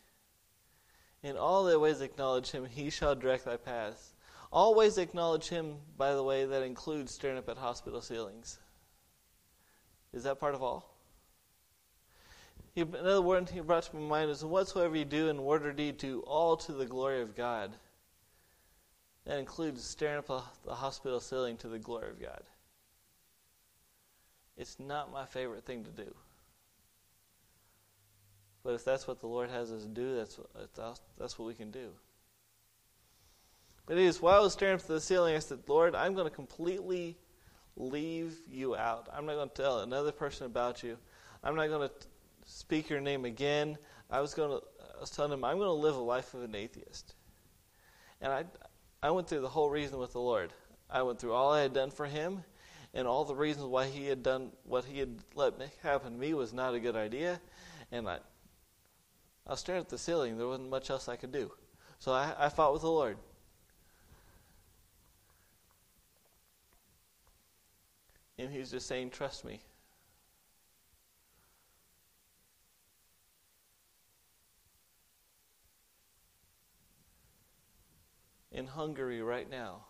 In 1.24 1.36
all 1.36 1.64
thy 1.64 1.76
ways 1.76 2.02
acknowledge 2.02 2.52
him, 2.52 2.66
he 2.66 2.90
shall 2.90 3.16
direct 3.16 3.46
thy 3.46 3.58
paths. 3.58 4.14
Always 4.52 4.98
acknowledge 4.98 5.50
him, 5.50 5.78
by 5.98 6.14
the 6.14 6.24
way, 6.24 6.46
that 6.46 6.64
includes 6.64 7.14
staring 7.14 7.38
up 7.38 7.50
at 7.50 7.58
hospital 7.58 8.02
ceilings. 8.02 8.60
Is 10.14 10.24
that 10.24 10.40
part 10.40 10.56
of 10.56 10.64
all? 10.64 10.94
He, 12.74 12.82
another 12.82 13.24
word 13.24 13.50
he 13.50 13.60
brought 13.60 13.84
to 13.84 13.96
my 13.96 14.08
mind 14.08 14.30
is 14.30 14.46
whatsoever 14.46 14.96
you 14.96 15.04
do 15.04 15.30
in 15.30 15.44
word 15.44 15.66
or 15.66 15.74
deed, 15.74 15.98
do 15.98 16.20
all 16.22 16.56
to 16.58 16.74
the 16.74 16.86
glory 16.86 17.22
of 17.22 17.36
God. 17.36 17.72
That 19.26 19.40
includes 19.40 19.84
staring 19.84 20.20
up 20.20 20.30
at 20.30 20.44
the 20.64 20.76
hospital 20.76 21.20
ceiling 21.20 21.58
to 21.58 21.68
the 21.68 21.80
glory 21.80 22.10
of 22.10 22.22
God. 22.22 22.44
It's 24.56 24.80
not 24.80 25.12
my 25.12 25.26
favorite 25.26 25.66
thing 25.66 25.84
to 25.84 25.92
do. 25.92 26.14
But 28.68 28.76
if 28.76 28.84
that's 28.84 29.08
what 29.08 29.22
the 29.22 29.28
Lord 29.28 29.50
has 29.50 29.72
us 29.72 29.86
do, 29.86 30.18
that's 30.18 30.38
what, 30.38 30.50
that's 31.18 31.40
what 31.40 31.48
we 31.48 31.54
can 31.54 31.72
do. 31.72 31.88
But 33.86 33.96
anyways, 33.96 34.22
while 34.22 34.42
I 34.42 34.44
was 34.44 34.52
staring 34.52 34.76
up 34.76 34.82
to 34.82 34.88
the 34.92 35.00
ceiling, 35.00 35.38
I 35.38 35.40
said, 35.40 35.60
Lord, 35.68 35.96
I'm 35.96 36.14
going 36.14 36.28
to 36.28 36.36
completely 36.36 37.16
leave 37.78 38.36
you 38.52 38.76
out. 38.76 39.08
I'm 39.16 39.26
not 39.26 39.36
going 39.36 39.48
to 39.48 39.56
tell 39.56 39.80
another 39.80 40.12
person 40.12 40.48
about 40.48 40.84
you. 40.84 40.98
I'm 41.46 41.56
not 41.56 41.70
going 41.70 41.88
to 41.88 41.96
speak 42.46 42.90
your 42.90 43.00
name 43.00 43.24
again. 43.24 43.78
I 44.12 44.20
was 44.20 44.34
going 44.34 44.60
to, 44.60 44.62
I 44.98 45.00
was 45.00 45.12
telling 45.12 45.32
him, 45.32 45.46
I'm 45.46 45.56
going 45.56 45.70
to 45.70 45.72
live 45.72 45.96
a 45.96 46.02
life 46.02 46.34
of 46.34 46.44
an 46.44 46.54
atheist. 46.54 47.16
And 48.20 48.34
I, 48.34 48.44
I 49.02 49.12
went 49.12 49.30
through 49.30 49.40
the 49.40 49.48
whole 49.48 49.70
reason 49.70 49.98
with 49.98 50.12
the 50.12 50.20
Lord. 50.20 50.52
I 50.90 51.04
went 51.04 51.20
through 51.20 51.32
all 51.32 51.54
I 51.54 51.62
had 51.62 51.72
done 51.72 51.90
for 51.90 52.06
him, 52.06 52.44
and 52.94 53.08
all 53.08 53.24
the 53.24 53.34
reasons 53.34 53.68
why 53.68 53.86
he 53.86 54.08
had 54.08 54.24
done 54.24 54.52
what 54.66 54.84
he 54.84 55.00
had 55.00 55.20
let 55.36 55.54
happen 55.84 56.12
to 56.12 56.20
me 56.20 56.34
was 56.34 56.52
not 56.52 56.74
a 56.74 56.82
good 56.82 56.98
idea. 56.98 57.40
And 57.94 58.10
I, 58.10 58.18
I 59.48 59.52
was 59.52 59.62
staring 59.62 59.80
at 59.82 59.90
the 59.90 59.98
ceiling. 59.98 60.38
There 60.38 60.48
wasn't 60.48 60.70
much 60.70 60.90
else 60.90 61.08
I 61.08 61.16
could 61.16 61.32
do. 61.32 61.52
So 62.00 62.12
I, 62.12 62.34
I 62.38 62.50
fought 62.50 62.74
with 62.74 62.82
the 62.82 62.92
Lord. 62.92 63.18
And 68.38 68.52
he's 68.52 68.70
just 68.70 68.88
saying, 68.88 69.12
Trust 69.12 69.46
me. 69.46 69.62
In 78.52 78.68
Hungary 78.68 79.22
right 79.22 79.50
now, 79.50 79.86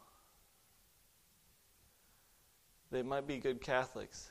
they 2.92 3.02
might 3.02 3.26
be 3.26 3.38
good 3.38 3.62
Catholics. 3.62 4.30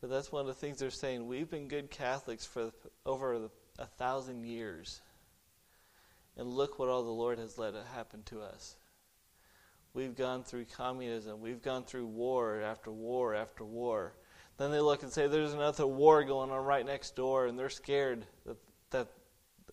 But 0.00 0.10
that's 0.10 0.32
one 0.32 0.40
of 0.40 0.46
the 0.46 0.54
things 0.54 0.78
they're 0.78 0.90
saying. 0.90 1.26
We've 1.26 1.50
been 1.50 1.68
good 1.68 1.90
Catholics 1.90 2.46
for 2.46 2.70
over 3.04 3.48
a 3.78 3.86
thousand 3.86 4.44
years. 4.44 5.00
And 6.36 6.48
look 6.48 6.78
what 6.78 6.88
all 6.88 7.02
the 7.02 7.10
Lord 7.10 7.38
has 7.38 7.58
let 7.58 7.74
happen 7.94 8.22
to 8.26 8.40
us. 8.40 8.76
We've 9.92 10.14
gone 10.14 10.44
through 10.44 10.66
communism. 10.76 11.40
We've 11.40 11.60
gone 11.60 11.84
through 11.84 12.06
war 12.06 12.62
after 12.62 12.90
war 12.90 13.34
after 13.34 13.64
war. 13.64 14.14
Then 14.56 14.70
they 14.70 14.80
look 14.80 15.02
and 15.02 15.12
say 15.12 15.26
there's 15.26 15.52
another 15.52 15.86
war 15.86 16.22
going 16.22 16.50
on 16.50 16.64
right 16.64 16.86
next 16.86 17.16
door, 17.16 17.46
and 17.46 17.58
they're 17.58 17.68
scared 17.68 18.24
that, 18.46 18.56
that 18.90 19.08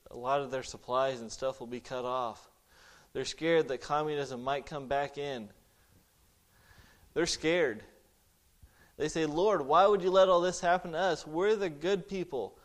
a 0.10 0.18
lot 0.18 0.42
of 0.42 0.50
their 0.50 0.64
supplies 0.64 1.22
and 1.22 1.32
stuff 1.32 1.60
will 1.60 1.68
be 1.68 1.80
cut 1.80 2.06
off. 2.06 2.50
They're 3.14 3.26
scared 3.26 3.68
that 3.68 3.82
communism 3.82 4.44
might 4.44 4.66
come 4.66 4.88
back 4.88 5.18
in. 5.18 5.50
They're 7.14 7.26
scared. 7.26 7.84
They 8.98 9.10
say, 9.10 9.26
Lord, 9.26 9.66
why 9.66 9.86
would 9.86 10.02
you 10.02 10.10
let 10.10 10.28
all 10.28 10.42
this 10.42 10.60
happen 10.60 10.94
to 10.94 10.98
us? 10.98 11.26
We're 11.28 11.56
the 11.56 11.70
good 11.70 12.08
people. 12.08 12.58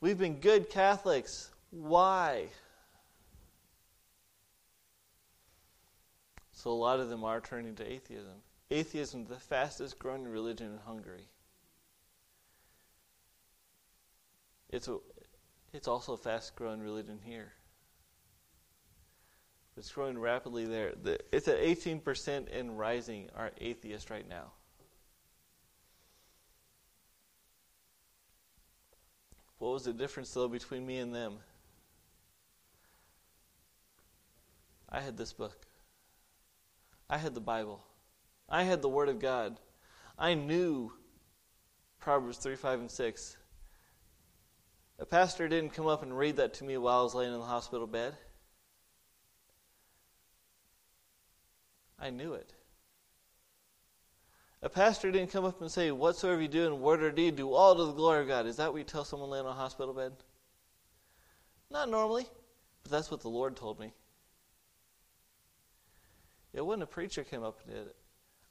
We've 0.00 0.18
been 0.18 0.40
good 0.40 0.68
Catholics. 0.70 1.50
Why? 1.70 2.48
So 6.52 6.70
a 6.70 6.72
lot 6.72 6.98
of 6.98 7.08
them 7.08 7.22
are 7.22 7.40
turning 7.40 7.76
to 7.76 7.90
atheism. 7.90 8.42
Atheism 8.70 9.22
is 9.22 9.28
the 9.28 9.36
fastest 9.36 9.98
growing 10.00 10.24
religion 10.24 10.72
in 10.72 10.78
Hungary. 10.78 11.28
It's, 14.70 14.88
a, 14.88 14.98
it's 15.72 15.86
also 15.86 16.14
a 16.14 16.16
fast 16.16 16.56
growing 16.56 16.80
religion 16.80 17.20
here. 17.22 17.52
It's 19.76 19.92
growing 19.92 20.18
rapidly 20.18 20.64
there. 20.64 20.92
The, 21.00 21.20
it's 21.30 21.46
at 21.46 21.60
18% 21.60 22.46
and 22.58 22.76
rising 22.76 23.28
are 23.36 23.52
atheists 23.60 24.10
right 24.10 24.28
now. 24.28 24.52
What 29.58 29.72
was 29.72 29.84
the 29.84 29.92
difference, 29.92 30.32
though, 30.32 30.48
between 30.48 30.86
me 30.86 30.98
and 30.98 31.14
them? 31.14 31.38
I 34.88 35.00
had 35.00 35.16
this 35.16 35.32
book. 35.32 35.66
I 37.08 37.18
had 37.18 37.34
the 37.34 37.40
Bible. 37.40 37.84
I 38.48 38.64
had 38.64 38.82
the 38.82 38.88
Word 38.88 39.08
of 39.08 39.18
God. 39.18 39.58
I 40.18 40.34
knew 40.34 40.92
Proverbs 41.98 42.38
3, 42.38 42.56
5, 42.56 42.80
and 42.80 42.90
6. 42.90 43.36
A 44.98 45.06
pastor 45.06 45.48
didn't 45.48 45.74
come 45.74 45.86
up 45.86 46.02
and 46.02 46.16
read 46.16 46.36
that 46.36 46.54
to 46.54 46.64
me 46.64 46.76
while 46.78 47.00
I 47.00 47.02
was 47.02 47.14
laying 47.14 47.32
in 47.32 47.38
the 47.38 47.44
hospital 47.44 47.86
bed. 47.86 48.14
I 51.98 52.10
knew 52.10 52.34
it. 52.34 52.52
A 54.62 54.68
pastor 54.68 55.12
didn't 55.12 55.30
come 55.30 55.44
up 55.44 55.60
and 55.60 55.70
say, 55.70 55.90
Whatsoever 55.90 56.40
you 56.40 56.48
do 56.48 56.66
in 56.66 56.80
word 56.80 57.02
or 57.02 57.10
deed, 57.10 57.36
do 57.36 57.52
all 57.52 57.76
to 57.76 57.84
the 57.84 57.92
glory 57.92 58.22
of 58.22 58.28
God. 58.28 58.46
Is 58.46 58.56
that 58.56 58.72
what 58.72 58.78
you 58.78 58.84
tell 58.84 59.04
someone 59.04 59.30
laying 59.30 59.44
on 59.44 59.52
a 59.52 59.54
hospital 59.54 59.92
bed? 59.92 60.12
Not 61.70 61.90
normally, 61.90 62.26
but 62.82 62.92
that's 62.92 63.10
what 63.10 63.20
the 63.20 63.28
Lord 63.28 63.56
told 63.56 63.78
me. 63.78 63.92
It 66.52 66.64
wasn't 66.64 66.84
a 66.84 66.86
preacher 66.86 67.22
came 67.22 67.42
up 67.42 67.60
and 67.64 67.74
did 67.74 67.86
it. 67.86 67.96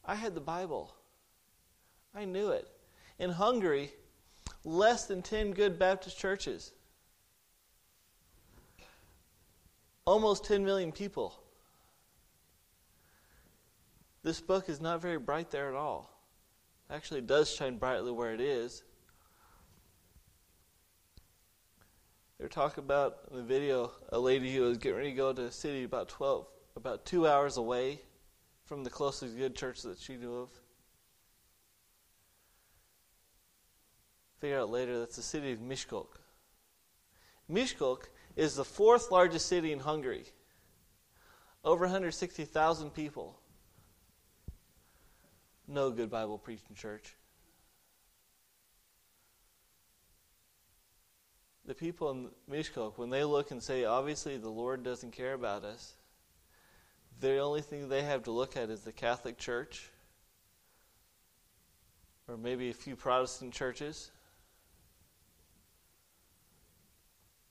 I 0.06 0.16
had 0.16 0.36
the 0.36 0.42
Bible. 0.42 0.94
I 2.14 2.26
knew 2.26 2.50
it. 2.50 2.68
In 3.18 3.32
Hungary, 3.32 3.92
less 4.64 5.06
than 5.06 5.22
10 5.22 5.52
good 5.52 5.80
Baptist 5.80 6.18
churches. 6.18 6.72
Almost 10.06 10.46
10 10.46 10.64
million 10.64 10.92
people. 10.92 11.40
This 14.26 14.42
book 14.42 14.70
is 14.70 14.82
not 14.82 15.04
very 15.04 15.20
bright 15.20 15.52
there 15.52 15.70
at 15.70 15.76
all. 15.76 16.10
Actually, 16.90 17.22
does 17.22 17.54
shine 17.54 17.78
brightly 17.78 18.12
where 18.12 18.34
it 18.34 18.42
is. 18.42 18.82
They're 22.40 22.48
talking 22.48 22.84
about 22.84 23.18
in 23.30 23.38
the 23.38 23.44
video 23.44 23.92
a 24.10 24.18
lady 24.18 24.56
who 24.56 24.64
was 24.64 24.80
getting 24.80 24.98
ready 24.98 25.12
to 25.12 25.16
go 25.16 25.32
to 25.32 25.44
a 25.44 25.52
city 25.52 25.84
about 25.84 26.10
12, 26.10 26.48
about 26.76 27.06
two 27.06 27.28
hours 27.28 27.58
away 27.58 28.02
from 28.64 28.84
the 28.84 28.90
closest 28.90 29.38
good 29.38 29.56
church 29.56 29.84
that 29.84 30.00
she 30.00 30.18
knew 30.18 30.34
of. 30.34 30.50
figure 34.40 34.60
out 34.60 34.72
later 34.72 34.98
that's 34.98 35.18
the 35.18 35.22
city 35.22 35.52
of 35.52 35.60
Miskolc. 35.60 36.08
Miskolc 37.48 38.06
is 38.36 38.56
the 38.56 38.66
fourth 38.66 39.12
largest 39.12 39.46
city 39.46 39.72
in 39.72 39.80
Hungary. 39.80 40.26
Over 41.64 41.86
160,000 41.86 42.90
people. 42.90 43.40
No 45.68 45.90
good 45.92 46.10
Bible 46.10 46.38
preaching 46.38 46.76
church. 46.76 47.16
The 51.66 51.74
people 51.74 52.12
in 52.12 52.30
Miskolc, 52.50 52.98
when 52.98 53.10
they 53.10 53.24
look 53.24 53.50
and 53.50 53.62
say, 53.62 53.86
obviously 53.86 54.38
the 54.38 54.50
Lord 54.50 54.84
doesn't 54.84 55.12
care 55.12 55.34
about 55.34 55.64
us, 55.64 55.94
the 57.20 57.40
only 57.40 57.62
thing 57.62 57.90
they 57.90 58.04
have 58.04 58.24
to 58.24 58.32
look 58.32 58.56
at 58.56 58.70
is 58.70 58.82
the 58.82 58.92
Catholic 58.92 59.38
Church 59.38 59.90
or 62.28 62.38
maybe 62.38 62.70
a 62.70 62.74
few 62.74 62.96
Protestant 62.96 63.54
churches. 63.54 64.12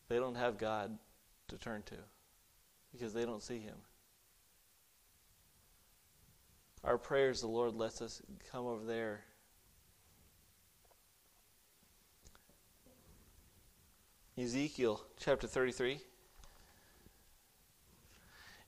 They 0.08 0.16
don't 0.16 0.34
have 0.34 0.58
God 0.58 0.96
to 1.48 1.56
turn 1.56 1.82
to 1.86 1.96
because 2.92 3.12
they 3.14 3.24
don't 3.24 3.42
see 3.42 3.58
Him. 3.58 3.76
Our 6.84 6.98
prayers, 6.98 7.40
the 7.40 7.46
Lord 7.46 7.74
lets 7.74 8.02
us 8.02 8.20
come 8.52 8.66
over 8.66 8.84
there. 8.84 9.24
Ezekiel 14.36 15.00
chapter 15.18 15.46
33. 15.46 15.98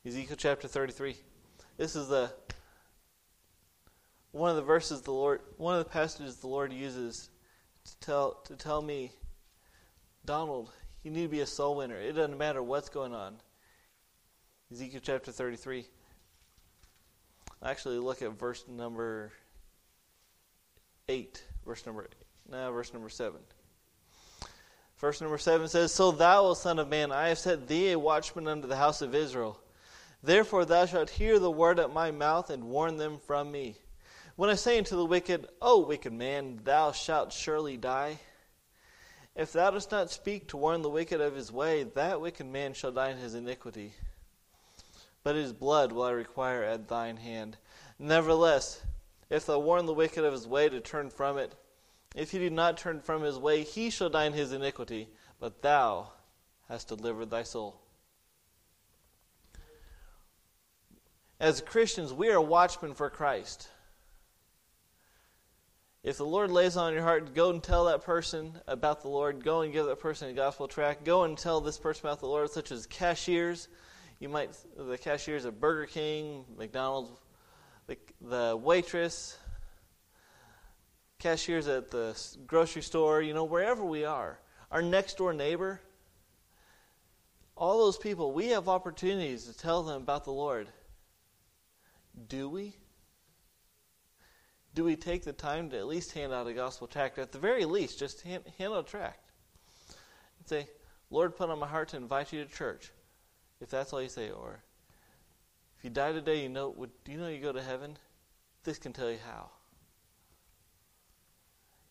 Ezekiel 0.07 0.37
chapter 0.38 0.66
33. 0.66 1.16
This 1.76 1.94
is 1.94 2.09
the 2.09 2.33
one 4.31 4.50
of 4.50 4.57
the 4.57 4.62
verses 4.62 5.02
the 5.02 5.12
Lord 5.12 5.40
one 5.57 5.76
of 5.76 5.85
the 5.85 5.90
passages 5.90 6.37
the 6.37 6.46
Lord 6.46 6.72
uses 6.72 7.31
to 7.85 7.98
tell 8.00 8.33
to 8.44 8.55
tell 8.55 8.81
me 8.81 9.12
Donald, 10.24 10.72
you 11.02 11.11
need 11.11 11.22
to 11.22 11.29
be 11.29 11.40
a 11.40 11.46
soul 11.46 11.76
winner. 11.76 11.96
It 11.96 12.12
doesn't 12.12 12.38
matter 12.38 12.62
what's 12.62 12.88
going 12.88 13.12
on. 13.12 13.37
Ezekiel 14.72 15.00
chapter 15.02 15.33
33. 15.33 15.87
Actually 17.62 17.99
look 17.99 18.23
at 18.23 18.38
verse 18.38 18.64
number 18.69 19.33
8, 21.09 21.42
verse 21.64 21.85
number 21.87 22.07
now 22.51 22.71
verse 22.71 22.92
number 22.92 23.09
7. 23.09 23.40
Verse 24.99 25.21
number 25.21 25.37
7 25.37 25.69
says, 25.69 25.92
So 25.92 26.11
thou, 26.11 26.47
O 26.47 26.55
Son 26.55 26.79
of 26.79 26.88
Man, 26.88 27.12
I 27.12 27.29
have 27.29 27.38
set 27.38 27.69
thee 27.69 27.92
a 27.92 27.99
watchman 27.99 28.49
unto 28.49 28.66
the 28.66 28.77
house 28.77 29.03
of 29.03 29.14
Israel. 29.14 29.61
Therefore 30.23 30.64
thou 30.64 30.87
shalt 30.87 31.11
hear 31.11 31.38
the 31.38 31.51
word 31.51 31.79
at 31.79 31.92
my 31.92 32.11
mouth 32.11 32.49
and 32.51 32.64
warn 32.64 32.97
them 32.97 33.19
from 33.19 33.53
me. 33.53 33.77
When 34.37 34.51
I 34.51 34.55
say 34.55 34.79
unto 34.79 34.97
the 34.97 35.05
wicked, 35.05 35.47
O 35.61 35.81
wicked 35.81 36.12
man, 36.12 36.61
thou 36.64 36.92
shalt 36.92 37.33
surely 37.33 37.77
die. 37.77 38.19
If 39.35 39.53
thou 39.53 39.71
dost 39.71 39.90
not 39.90 40.11
speak 40.11 40.49
to 40.49 40.57
warn 40.57 40.81
the 40.81 40.88
wicked 40.88 41.21
of 41.21 41.35
his 41.35 41.53
way, 41.53 41.83
that 41.83 42.21
wicked 42.21 42.47
man 42.47 42.73
shall 42.73 42.92
die 42.92 43.11
in 43.11 43.19
his 43.19 43.35
iniquity. 43.35 43.92
But 45.27 45.35
his 45.35 45.53
blood 45.53 45.91
will 45.91 46.05
I 46.05 46.12
require 46.12 46.62
at 46.62 46.87
thine 46.87 47.17
hand. 47.17 47.57
Nevertheless, 47.99 48.85
if 49.29 49.45
thou 49.45 49.59
warn 49.59 49.85
the 49.85 49.93
wicked 49.93 50.25
of 50.25 50.33
his 50.33 50.47
way 50.47 50.69
to 50.69 50.79
turn 50.79 51.11
from 51.11 51.37
it, 51.37 51.53
if 52.15 52.31
he 52.31 52.39
do 52.39 52.49
not 52.49 52.77
turn 52.79 53.01
from 53.01 53.23
his 53.23 53.37
way, 53.37 53.65
he 53.65 53.91
shall 53.91 54.09
die 54.09 54.27
in 54.27 54.35
his 54.35 54.53
iniquity, 54.53 55.09
but 55.41 55.62
thou 55.62 56.12
hast 56.69 56.87
delivered 56.87 57.31
thy 57.31 57.43
soul. 57.43 57.81
As 61.41 61.61
Christians, 61.61 62.12
we 62.12 62.31
are 62.31 62.41
watchmen 62.41 62.95
for 62.95 63.11
Christ. 63.11 63.69
If 66.05 66.19
the 66.19 66.25
Lord 66.25 66.53
lays 66.53 66.77
on 66.77 66.93
your 66.93 67.03
heart, 67.03 67.35
go 67.35 67.51
and 67.51 67.61
tell 67.61 67.87
that 67.87 68.05
person 68.05 68.61
about 68.69 69.03
the 69.03 69.09
Lord. 69.09 69.43
Go 69.43 69.62
and 69.62 69.73
give 69.73 69.87
that 69.87 69.99
person 69.99 70.31
a 70.31 70.35
gospel 70.35 70.69
tract. 70.69 71.03
Go 71.05 71.25
and 71.25 71.37
tell 71.37 71.61
this 71.61 71.79
person 71.79 72.07
about 72.07 72.21
the 72.21 72.29
Lord, 72.29 72.49
such 72.49 72.71
as 72.71 72.87
cashiers. 72.87 73.67
You 74.18 74.29
might, 74.31 74.50
the 74.76 74.96
cashiers 74.96 75.44
at 75.44 75.61
Burger 75.61 75.87
King, 75.87 76.44
McDonald's, 76.57 77.11
the, 77.87 77.98
the 78.20 78.57
waitress, 78.57 79.37
cashiers 81.18 81.68
at 81.68 81.90
the 81.90 82.18
grocery 82.46 82.83
store, 82.83 83.20
you 83.20 83.35
know, 83.35 83.44
wherever 83.44 83.85
we 83.85 84.05
are, 84.05 84.38
our 84.70 84.81
next 84.81 85.18
door 85.18 85.33
neighbor, 85.33 85.81
all 87.57 87.79
those 87.79 87.98
people, 87.98 88.33
we 88.33 88.48
have 88.48 88.68
opportunities 88.68 89.44
to 89.44 89.57
tell 89.57 89.83
them 89.83 90.02
about 90.02 90.24
the 90.24 90.33
Lord. 90.33 90.68
Do 92.29 92.48
we? 92.48 92.74
Do 94.74 94.85
we 94.85 94.96
take 94.96 95.24
the 95.24 95.33
time 95.33 95.70
to 95.70 95.79
at 95.79 95.87
least 95.87 96.12
hand 96.12 96.33
out 96.33 96.46
a 96.46 96.52
gospel 96.52 96.87
tract? 96.87 97.18
At 97.18 97.33
the 97.33 97.38
very 97.38 97.64
least, 97.64 97.98
just 97.98 98.22
hand, 98.22 98.44
hand 98.59 98.72
out 98.72 98.87
a 98.87 98.90
tract. 98.90 99.31
And 100.38 100.48
say, 100.48 100.68
Lord, 101.11 101.37
put 101.37 101.48
on 101.48 101.59
my 101.59 101.66
heart 101.66 101.88
to 101.90 101.96
invite 101.96 102.33
you 102.33 102.44
to 102.44 102.50
church. 102.50 102.90
If 103.61 103.71
that's 103.71 103.92
all 103.92 104.03
you 104.03 104.09
say, 104.09 104.31
or 104.31 104.62
if 105.79 105.85
you 105.85 105.90
die 105.90 106.12
today, 106.12 106.42
you 106.42 106.49
know, 106.49 106.71
would, 106.71 106.90
do 107.05 107.12
you 107.12 107.19
know 107.19 107.29
you 107.29 107.40
go 107.40 107.53
to 107.53 107.62
heaven? 107.62 107.97
This 108.64 108.79
can 108.79 108.92
tell 108.92 109.11
you 109.11 109.19
how. 109.27 109.51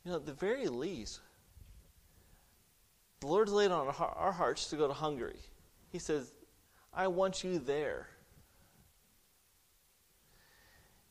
You 0.03 0.11
know, 0.11 0.17
at 0.17 0.25
the 0.25 0.33
very 0.33 0.67
least, 0.67 1.19
the 3.21 3.27
Lord's 3.27 3.51
laid 3.51 3.71
on 3.71 3.87
our 3.87 4.31
hearts 4.31 4.69
to 4.69 4.75
go 4.75 4.87
to 4.87 4.93
Hungary. 4.93 5.39
He 5.91 5.99
says, 5.99 6.31
I 6.93 7.07
want 7.07 7.43
you 7.43 7.57
there. 7.57 8.07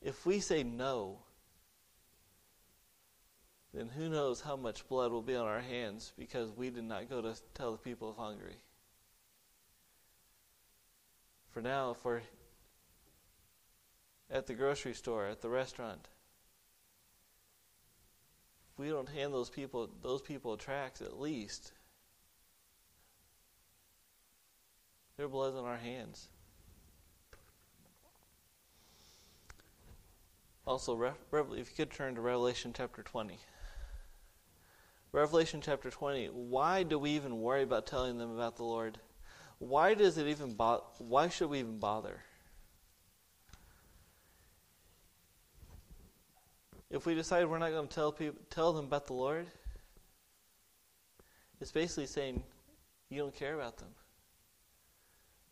If 0.01 0.25
we 0.27 0.39
say 0.39 0.63
no, 0.63 1.19
then 3.73 3.89
who 3.89 4.09
knows 4.09 4.41
how 4.41 4.55
much 4.55 4.87
blood 4.87 5.11
will 5.11 5.23
be 5.23 5.35
on 5.35 5.47
our 5.47 5.61
hands 5.61 6.13
because 6.17 6.51
we 6.53 6.71
did 6.71 6.85
not 6.85 7.11
go 7.11 7.21
to 7.21 7.35
tell 7.55 7.73
the 7.73 7.79
people 7.79 8.11
of 8.11 8.17
Hungary. 8.17 8.57
For 11.55 11.63
now, 11.63 11.97
we're 12.03 12.21
at 14.29 14.49
the 14.49 14.55
grocery 14.55 14.93
store, 14.93 15.29
at 15.29 15.41
the 15.41 15.49
restaurant, 15.49 16.09
if 18.73 18.79
we 18.81 18.89
don't 18.89 19.09
hand 19.09 19.33
those 19.33 19.51
people 19.51 19.89
those 20.03 20.21
people 20.21 20.57
tracts 20.57 21.01
at 21.01 21.21
least, 21.21 21.71
their 25.17 25.29
blood's 25.29 25.55
on 25.55 25.65
our 25.65 25.77
hands. 25.77 26.27
Also, 30.67 31.01
if 31.31 31.71
you 31.71 31.77
could 31.77 31.93
turn 31.93 32.17
to 32.17 32.21
Revelation 32.21 32.73
chapter 32.77 33.05
20. 33.05 33.39
Revelation 35.13 35.61
chapter 35.61 35.89
20. 35.89 36.31
Why 36.33 36.83
do 36.83 36.99
we 36.99 37.11
even 37.11 37.41
worry 37.41 37.63
about 37.63 37.87
telling 37.87 38.19
them 38.19 38.35
about 38.35 38.57
the 38.57 38.65
Lord? 38.65 38.99
Why 39.67 39.95
does 39.95 40.19
it 40.19 40.27
even 40.27 40.53
bo- 40.53 40.85
why 40.99 41.31
should 41.31 41.49
we 41.49 41.61
even 41.61 41.79
bother? 41.79 42.21
If 46.91 47.07
we 47.07 47.15
decide 47.15 47.47
we're 47.47 47.57
not 47.57 47.71
going 47.71 47.89
to 47.89 47.95
tell 47.95 48.13
people 48.13 48.39
tell 48.51 48.75
them 48.75 48.85
about 48.85 49.07
the 49.07 49.15
Lord, 49.15 49.47
it's 51.63 51.73
basically 51.73 52.05
saying 52.05 52.43
you 53.09 53.23
don't 53.23 53.35
care 53.35 53.55
about 53.55 53.79
them. 53.79 53.89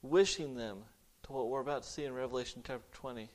Wishing 0.02 0.56
them 0.56 0.80
to 1.22 1.32
what 1.32 1.48
we're 1.48 1.60
about 1.60 1.84
to 1.84 1.88
see 1.88 2.04
in 2.04 2.12
Revelation 2.12 2.62
chapter 2.66 2.84
20. 2.92 3.30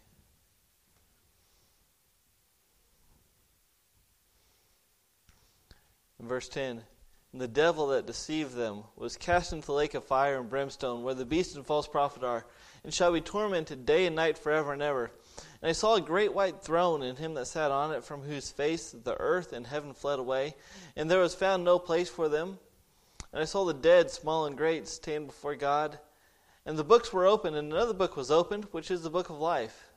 In 6.19 6.27
verse 6.27 6.47
10, 6.47 6.83
and 7.37 7.41
the 7.43 7.47
devil 7.47 7.89
that 7.89 8.07
deceived 8.07 8.55
them 8.55 8.83
was 8.95 9.15
cast 9.15 9.53
into 9.53 9.67
the 9.67 9.73
lake 9.73 9.93
of 9.93 10.03
fire 10.03 10.39
and 10.39 10.49
brimstone, 10.49 11.03
where 11.03 11.13
the 11.13 11.23
beast 11.23 11.55
and 11.55 11.63
false 11.63 11.87
prophet 11.87 12.23
are, 12.23 12.47
and 12.83 12.91
shall 12.91 13.13
be 13.13 13.21
tormented 13.21 13.85
day 13.85 14.07
and 14.07 14.15
night 14.15 14.39
forever 14.39 14.73
and 14.73 14.81
ever. 14.81 15.11
And 15.61 15.69
I 15.69 15.73
saw 15.73 15.93
a 15.93 16.01
great 16.01 16.33
white 16.33 16.63
throne, 16.63 17.03
and 17.03 17.15
him 17.15 17.35
that 17.35 17.45
sat 17.45 17.69
on 17.69 17.91
it, 17.91 18.03
from 18.03 18.23
whose 18.23 18.49
face 18.49 18.89
the 18.89 19.15
earth 19.19 19.53
and 19.53 19.67
heaven 19.67 19.93
fled 19.93 20.17
away, 20.17 20.55
and 20.95 21.11
there 21.11 21.19
was 21.19 21.35
found 21.35 21.63
no 21.63 21.77
place 21.77 22.09
for 22.09 22.27
them. 22.27 22.57
And 23.31 23.39
I 23.39 23.45
saw 23.45 23.65
the 23.65 23.73
dead, 23.75 24.09
small 24.09 24.47
and 24.47 24.57
great, 24.57 24.87
stand 24.87 25.27
before 25.27 25.53
God. 25.53 25.99
And 26.65 26.75
the 26.75 26.83
books 26.83 27.13
were 27.13 27.27
opened, 27.27 27.55
and 27.55 27.71
another 27.71 27.93
book 27.93 28.17
was 28.17 28.31
opened, 28.31 28.65
which 28.71 28.89
is 28.89 29.03
the 29.03 29.11
book 29.11 29.29
of 29.29 29.37
life. 29.37 29.89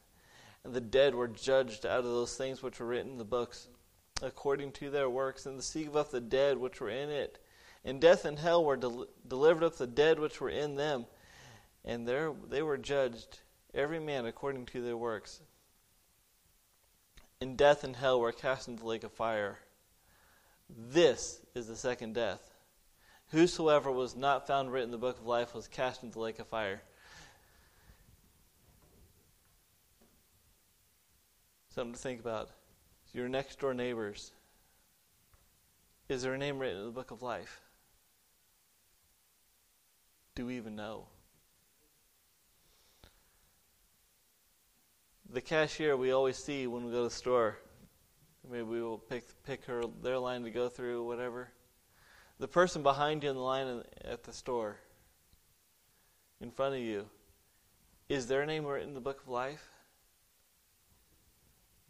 And 0.62 0.74
the 0.74 0.80
dead 0.82 1.14
were 1.14 1.26
judged 1.26 1.86
out 1.86 2.00
of 2.00 2.04
those 2.04 2.36
things 2.36 2.62
which 2.62 2.80
were 2.80 2.86
written 2.86 3.12
in 3.12 3.16
the 3.16 3.24
books 3.24 3.68
according 4.22 4.72
to 4.72 4.90
their 4.90 5.08
works, 5.08 5.46
and 5.46 5.58
the 5.58 5.62
sea 5.62 5.84
gave 5.84 5.96
up 5.96 6.10
the 6.10 6.20
dead 6.20 6.58
which 6.58 6.80
were 6.80 6.90
in 6.90 7.10
it. 7.10 7.38
And 7.84 8.00
death 8.00 8.24
and 8.24 8.38
hell 8.38 8.64
were 8.64 8.76
del- 8.76 9.06
delivered 9.26 9.64
up 9.64 9.76
the 9.76 9.86
dead 9.86 10.18
which 10.18 10.40
were 10.40 10.50
in 10.50 10.76
them, 10.76 11.06
and 11.84 12.06
there 12.06 12.32
they 12.48 12.62
were 12.62 12.76
judged, 12.76 13.40
every 13.74 13.98
man 13.98 14.26
according 14.26 14.66
to 14.66 14.82
their 14.82 14.96
works. 14.96 15.40
And 17.40 17.56
death 17.56 17.84
and 17.84 17.96
hell 17.96 18.20
were 18.20 18.32
cast 18.32 18.68
into 18.68 18.82
the 18.82 18.88
lake 18.88 19.04
of 19.04 19.12
fire. 19.12 19.58
This 20.68 21.40
is 21.54 21.66
the 21.66 21.76
second 21.76 22.14
death. 22.14 22.50
Whosoever 23.28 23.90
was 23.90 24.14
not 24.14 24.46
found 24.46 24.72
written 24.72 24.88
in 24.88 24.92
the 24.92 24.98
book 24.98 25.18
of 25.18 25.26
life 25.26 25.54
was 25.54 25.68
cast 25.68 26.02
into 26.02 26.14
the 26.14 26.20
lake 26.20 26.38
of 26.38 26.48
fire. 26.48 26.82
Something 31.70 31.94
to 31.94 31.98
think 31.98 32.20
about 32.20 32.50
your 33.12 33.28
next 33.28 33.58
door 33.58 33.74
neighbors. 33.74 34.32
Is 36.08 36.22
there 36.22 36.34
a 36.34 36.38
name 36.38 36.58
written 36.58 36.78
in 36.78 36.86
the 36.86 36.92
book 36.92 37.10
of 37.10 37.22
life? 37.22 37.60
Do 40.34 40.46
we 40.46 40.56
even 40.56 40.76
know? 40.76 41.06
The 45.32 45.40
cashier 45.40 45.96
we 45.96 46.10
always 46.10 46.36
see 46.36 46.66
when 46.66 46.84
we 46.84 46.92
go 46.92 46.98
to 46.98 47.04
the 47.04 47.10
store. 47.10 47.58
Maybe 48.48 48.62
we 48.62 48.82
will 48.82 48.98
pick 48.98 49.24
pick 49.44 49.64
her 49.66 49.84
their 50.02 50.18
line 50.18 50.42
to 50.44 50.50
go 50.50 50.68
through, 50.68 51.04
whatever. 51.04 51.50
The 52.38 52.48
person 52.48 52.82
behind 52.82 53.22
you 53.22 53.30
in 53.30 53.36
the 53.36 53.42
line 53.42 53.82
at 54.04 54.24
the 54.24 54.32
store, 54.32 54.78
in 56.40 56.50
front 56.50 56.74
of 56.74 56.80
you, 56.80 57.06
is 58.08 58.26
their 58.26 58.46
name 58.46 58.64
written 58.64 58.88
in 58.88 58.94
the 58.94 59.00
book 59.00 59.20
of 59.20 59.28
life? 59.28 59.68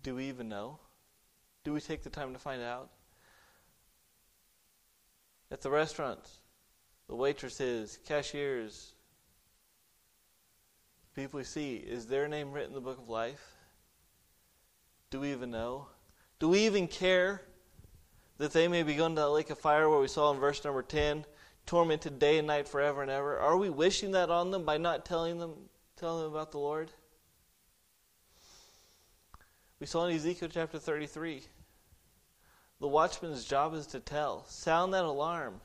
Do 0.03 0.17
we 0.17 0.29
even 0.29 0.49
know? 0.49 0.81
Do 1.65 1.73
we 1.73 1.81
take 1.81 2.03
the 2.03 2.11
time 2.11 2.33
to 2.33 2.39
find 2.39 2.63
out? 2.63 2.91
At 5.51 5.61
the 5.61 5.71
restaurants, 5.71 6.39
the 7.09 7.17
waitresses, 7.17 7.99
cashiers, 8.07 8.93
people 11.15 11.39
we 11.39 11.45
see, 11.45 11.77
is 11.77 12.07
their 12.07 12.29
name 12.29 12.53
written 12.53 12.71
in 12.71 12.75
the 12.75 12.81
book 12.81 12.99
of 12.99 13.09
life? 13.09 13.57
Do 15.11 15.21
we 15.21 15.33
even 15.33 15.51
know? 15.51 15.89
Do 16.39 16.49
we 16.49 16.61
even 16.61 16.87
care 16.87 17.43
that 18.39 18.53
they 18.53 18.69
may 18.69 18.83
be 18.83 18.95
going 18.95 19.15
to 19.17 19.21
that 19.21 19.29
lake 19.29 19.51
of 19.51 19.59
fire 19.59 19.91
where 19.91 20.01
we 20.01 20.09
saw 20.09 20.33
in 20.33 20.39
verse 20.39 20.65
number 20.65 20.83
10, 20.83 21.27
tormented 21.67 22.19
day 22.19 22.39
and 22.39 22.47
night 22.47 22.69
forever 22.69 23.03
and 23.03 23.11
ever? 23.11 23.39
Are 23.39 23.57
we 23.57 23.69
wishing 23.69 24.13
that 24.13 24.31
on 24.31 24.51
them 24.51 24.65
by 24.65 24.79
not 24.79 25.05
telling 25.05 25.39
them, 25.39 25.69
telling 25.97 26.23
them 26.23 26.33
about 26.33 26.53
the 26.53 26.59
Lord? 26.59 26.93
We 29.81 29.87
saw 29.87 30.05
in 30.05 30.15
Ezekiel 30.15 30.51
chapter 30.53 30.79
33. 30.79 31.43
The 32.81 32.89
watchman's 32.89 33.47
job 33.47 33.75
is 33.75 33.87
to 33.89 34.01
tell. 34.01 34.45
Sound 34.45 34.93
that 34.93 35.05
alarm. 35.05 35.63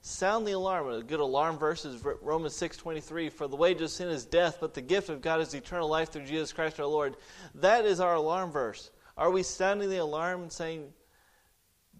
Sound 0.00 0.46
the 0.46 0.52
alarm. 0.52 0.88
A 0.88 1.02
good 1.02 1.20
alarm 1.20 1.58
verse 1.58 1.84
is 1.84 2.02
Romans 2.02 2.56
6:23, 2.56 3.28
"For 3.28 3.46
the 3.46 3.56
wages 3.56 3.92
of 3.92 3.96
sin 3.96 4.08
is 4.08 4.24
death, 4.24 4.58
but 4.58 4.72
the 4.72 4.80
gift 4.80 5.10
of 5.10 5.20
God 5.20 5.40
is 5.40 5.52
eternal 5.52 5.88
life 5.88 6.10
through 6.10 6.24
Jesus 6.24 6.52
Christ 6.52 6.80
our 6.80 6.86
Lord." 6.86 7.16
That 7.54 7.84
is 7.84 8.00
our 8.00 8.14
alarm 8.14 8.50
verse. 8.50 8.90
Are 9.18 9.30
we 9.30 9.42
sounding 9.42 9.90
the 9.90 9.98
alarm 9.98 10.42
and 10.42 10.52
saying 10.52 10.94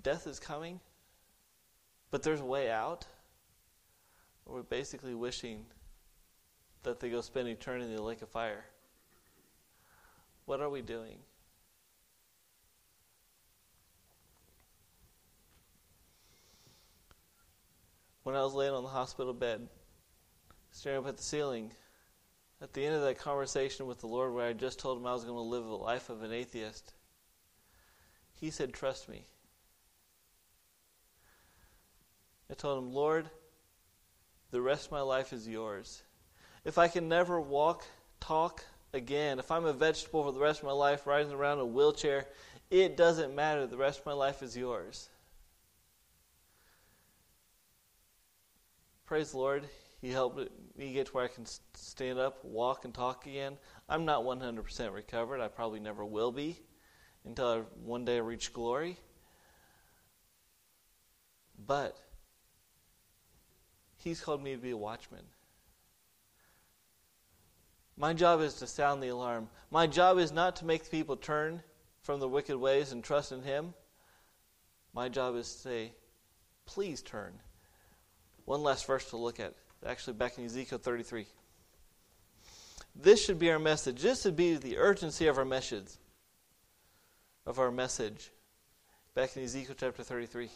death 0.01 0.27
is 0.27 0.41
coming, 0.41 0.81
but 2.11 2.23
there's 2.23 2.41
a 2.41 2.47
way 2.47 2.71
out? 2.71 3.07
Or 4.47 4.55
we're 4.55 4.63
basically 4.63 5.15
wishing 5.15 5.71
that 6.85 7.01
they 7.01 7.11
go 7.11 7.21
spend 7.21 7.49
eternity 7.49 7.91
in 7.91 7.97
the 7.97 8.03
lake 8.03 8.23
of 8.23 8.31
fire. 8.31 8.65
What 10.47 10.61
are 10.63 10.71
we 10.71 10.81
doing? 10.81 11.23
When 18.29 18.37
I 18.37 18.45
was 18.45 18.53
laying 18.53 18.75
on 18.75 18.83
the 18.83 18.91
hospital 18.91 19.33
bed, 19.33 19.67
staring 20.71 20.99
up 20.99 21.07
at 21.07 21.17
the 21.17 21.23
ceiling, 21.23 21.73
at 22.61 22.75
the 22.75 22.85
end 22.85 22.95
of 22.95 23.01
that 23.01 23.19
conversation 23.19 23.87
with 23.87 24.01
the 24.01 24.07
Lord 24.07 24.35
where 24.35 24.47
I 24.47 24.53
just 24.53 24.79
told 24.79 24.99
him 24.99 25.07
I 25.07 25.15
was 25.15 25.25
going 25.25 25.35
to 25.35 25.41
live 25.41 25.65
the 25.65 25.71
life 25.71 26.11
of 26.11 26.23
an 26.23 26.31
atheist, 26.31 26.93
he 28.35 28.51
said, 28.51 28.75
Trust 28.75 29.09
me. 29.09 29.25
I 32.51 32.55
told 32.55 32.85
him, 32.85 32.93
Lord, 32.93 33.31
the 34.51 34.61
rest 34.61 34.85
of 34.85 34.93
my 34.93 35.01
life 35.01 35.33
is 35.33 35.49
yours. 35.49 36.03
If 36.67 36.77
I 36.77 36.89
can 36.89 37.09
never 37.09 37.41
walk, 37.41 37.87
talk 38.21 38.63
again, 38.93 39.39
if 39.39 39.51
I'm 39.51 39.65
a 39.65 39.73
vegetable 39.73 40.25
for 40.25 40.33
the 40.33 40.39
rest 40.39 40.61
of 40.61 40.67
my 40.67 40.73
life, 40.73 41.07
riding 41.07 41.33
around 41.33 41.61
in 41.61 41.63
a 41.63 41.67
wheelchair, 41.67 42.27
it 42.71 42.95
doesn't 42.95 43.35
matter. 43.35 43.67
The 43.67 43.79
rest 43.79 44.01
of 44.01 44.05
my 44.05 44.13
life 44.13 44.43
is 44.43 44.55
yours. 44.55 45.09
Praise 49.09 49.31
the 49.31 49.39
Lord, 49.39 49.65
He 50.03 50.11
helped 50.11 50.39
me 50.77 50.93
get 50.93 51.07
to 51.07 51.13
where 51.13 51.25
I 51.25 51.29
can 51.29 51.47
stand 51.47 52.19
up, 52.19 52.45
walk, 52.45 52.85
and 52.85 52.93
talk 52.93 53.27
again. 53.27 53.57
I'm 53.89 54.05
not 54.05 54.23
100% 54.23 54.93
recovered. 54.93 55.41
I 55.41 55.49
probably 55.49 55.81
never 55.81 56.05
will 56.05 56.31
be 56.31 56.61
until 57.25 57.47
I, 57.47 57.59
one 57.83 58.05
day 58.05 58.17
I 58.17 58.21
reach 58.21 58.53
glory. 58.53 58.99
But 61.67 61.97
He's 63.97 64.21
called 64.21 64.43
me 64.43 64.53
to 64.53 64.59
be 64.59 64.71
a 64.71 64.77
watchman. 64.77 65.25
My 67.97 68.13
job 68.13 68.43
is 68.43 68.55
to 68.57 68.67
sound 68.67 69.03
the 69.03 69.09
alarm. 69.09 69.49
My 69.71 69.87
job 69.87 70.19
is 70.19 70.33
not 70.33 70.57
to 70.57 70.67
make 70.67 70.91
people 70.91 71.17
turn 71.17 71.63
from 72.03 72.21
the 72.21 72.29
wicked 72.29 72.59
ways 72.59 72.93
and 72.93 73.03
trust 73.03 73.33
in 73.33 73.41
Him. 73.43 73.73
My 74.93 75.09
job 75.09 75.35
is 75.35 75.51
to 75.51 75.59
say, 75.59 75.93
please 76.67 77.01
turn 77.01 77.33
one 78.49 78.63
last 78.63 78.87
verse 78.87 79.05
to 79.11 79.19
look 79.19 79.41
at, 79.41 79.53
actually 79.87 80.15
back 80.15 80.39
in 80.39 80.47
Ezekiel 80.47 80.79
33. 80.79 81.27
This 82.97 83.23
should 83.23 83.39
be 83.39 83.51
our 83.51 83.59
message. 83.59 84.01
This 84.01 84.23
should 84.23 84.37
be 84.37 84.55
the 84.55 84.79
urgency 84.79 85.27
of 85.27 85.37
our 85.37 85.45
message. 85.45 85.85
Of 87.45 87.59
our 87.59 87.71
message. 87.71 88.31
Back 89.15 89.37
in 89.37 89.45
Ezekiel 89.45 89.75
chapter 89.79 90.03
33. 90.03 90.49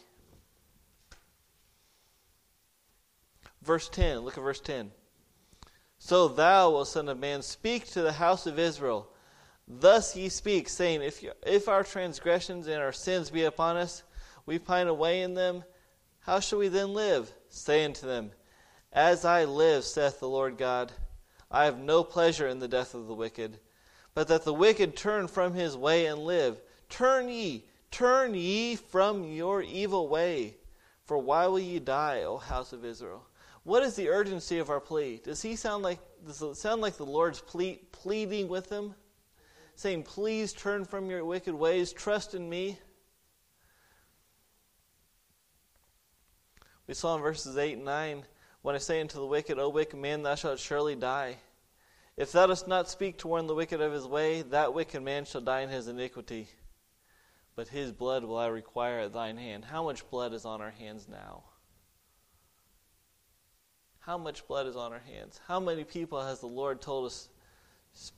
Verse 3.61 3.87
10. 3.89 4.21
Look 4.21 4.39
at 4.39 4.43
verse 4.43 4.59
10. 4.59 4.89
So 5.99 6.27
thou, 6.27 6.75
O 6.75 6.83
Son 6.85 7.07
of 7.07 7.19
Man, 7.19 7.43
speak 7.43 7.85
to 7.91 8.01
the 8.01 8.13
house 8.13 8.47
of 8.47 8.57
Israel. 8.57 9.07
Thus 9.67 10.15
ye 10.15 10.29
speak, 10.29 10.67
saying, 10.67 11.03
If, 11.03 11.23
if 11.45 11.69
our 11.69 11.83
transgressions 11.83 12.65
and 12.65 12.81
our 12.81 12.91
sins 12.91 13.29
be 13.29 13.43
upon 13.43 13.77
us, 13.77 14.01
we 14.47 14.57
pine 14.57 14.87
away 14.87 15.21
in 15.21 15.35
them, 15.35 15.63
how 16.21 16.39
shall 16.39 16.57
we 16.57 16.69
then 16.69 16.95
live? 16.95 17.31
Say 17.55 17.85
unto 17.85 18.07
them, 18.07 18.31
As 18.91 19.23
I 19.23 19.45
live, 19.45 19.85
saith 19.85 20.19
the 20.19 20.27
Lord 20.27 20.57
God, 20.57 20.91
I 21.51 21.65
have 21.65 21.77
no 21.77 22.03
pleasure 22.03 22.47
in 22.47 22.57
the 22.57 22.67
death 22.67 22.95
of 22.95 23.05
the 23.05 23.13
wicked, 23.13 23.59
but 24.15 24.27
that 24.29 24.43
the 24.43 24.53
wicked 24.53 24.97
turn 24.97 25.27
from 25.27 25.53
his 25.53 25.77
way 25.77 26.07
and 26.07 26.25
live. 26.25 26.59
Turn 26.89 27.29
ye, 27.29 27.67
turn 27.91 28.33
ye 28.33 28.75
from 28.75 29.23
your 29.23 29.61
evil 29.61 30.07
way. 30.07 30.57
For 31.05 31.19
why 31.19 31.45
will 31.45 31.59
ye 31.59 31.77
die, 31.77 32.23
O 32.23 32.37
house 32.37 32.73
of 32.73 32.83
Israel? 32.83 33.27
What 33.63 33.83
is 33.83 33.95
the 33.95 34.09
urgency 34.09 34.57
of 34.57 34.71
our 34.71 34.81
plea? 34.81 35.21
Does 35.23 35.43
he 35.43 35.55
sound 35.55 35.83
like 35.83 35.99
does 36.25 36.41
it 36.41 36.55
sound 36.55 36.81
like 36.81 36.97
the 36.97 37.05
Lord's 37.05 37.39
ple- 37.39 37.77
pleading 37.91 38.47
with 38.47 38.67
them? 38.69 38.95
Saying, 39.75 40.03
Please 40.03 40.53
turn 40.53 40.85
from 40.85 41.07
your 41.07 41.23
wicked 41.23 41.53
ways, 41.53 41.93
trust 41.93 42.33
in 42.33 42.49
me. 42.49 42.79
We 46.87 46.93
saw 46.93 47.15
in 47.15 47.21
verses 47.21 47.57
8 47.57 47.77
and 47.77 47.85
9 47.85 48.23
when 48.61 48.75
I 48.75 48.79
say 48.79 49.01
unto 49.01 49.17
the 49.17 49.25
wicked, 49.25 49.59
O 49.59 49.69
wicked 49.69 49.97
man, 49.97 50.23
thou 50.23 50.35
shalt 50.35 50.59
surely 50.59 50.95
die. 50.95 51.37
If 52.15 52.31
thou 52.31 52.47
dost 52.47 52.67
not 52.67 52.89
speak 52.89 53.17
to 53.19 53.27
warn 53.27 53.47
the 53.47 53.55
wicked 53.55 53.81
of 53.81 53.91
his 53.91 54.05
way, 54.05 54.41
that 54.43 54.73
wicked 54.73 55.01
man 55.01 55.25
shall 55.25 55.41
die 55.41 55.61
in 55.61 55.69
his 55.69 55.87
iniquity. 55.87 56.47
But 57.55 57.67
his 57.67 57.91
blood 57.91 58.23
will 58.23 58.37
I 58.37 58.47
require 58.47 58.99
at 58.99 59.13
thine 59.13 59.37
hand. 59.37 59.65
How 59.65 59.83
much 59.83 60.09
blood 60.09 60.33
is 60.33 60.45
on 60.45 60.61
our 60.61 60.71
hands 60.71 61.07
now? 61.07 61.43
How 63.99 64.17
much 64.17 64.47
blood 64.47 64.67
is 64.67 64.75
on 64.75 64.91
our 64.91 64.99
hands? 64.99 65.39
How 65.47 65.59
many 65.59 65.83
people 65.83 66.21
has 66.21 66.39
the 66.39 66.47
Lord 66.47 66.81
told 66.81 67.05
us 67.05 67.29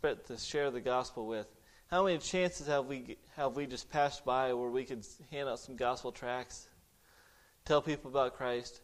to 0.01 0.38
share 0.38 0.72
the 0.72 0.82
gospel 0.82 1.28
with? 1.28 1.47
How 1.88 2.05
many 2.05 2.18
chances 2.18 2.68
have 2.68 2.88
we 2.88 3.18
have 3.36 3.55
we 3.55 3.68
just 3.68 3.89
passed 3.91 4.26
by 4.26 4.53
where 4.53 4.70
we 4.70 4.84
could 4.84 5.05
hand 5.32 5.47
out 5.47 5.59
some 5.59 5.76
gospel 5.76 6.11
tracts? 6.11 6.68
Tell 7.66 7.82
people 7.82 8.09
about 8.09 8.38
Christ? 8.38 8.82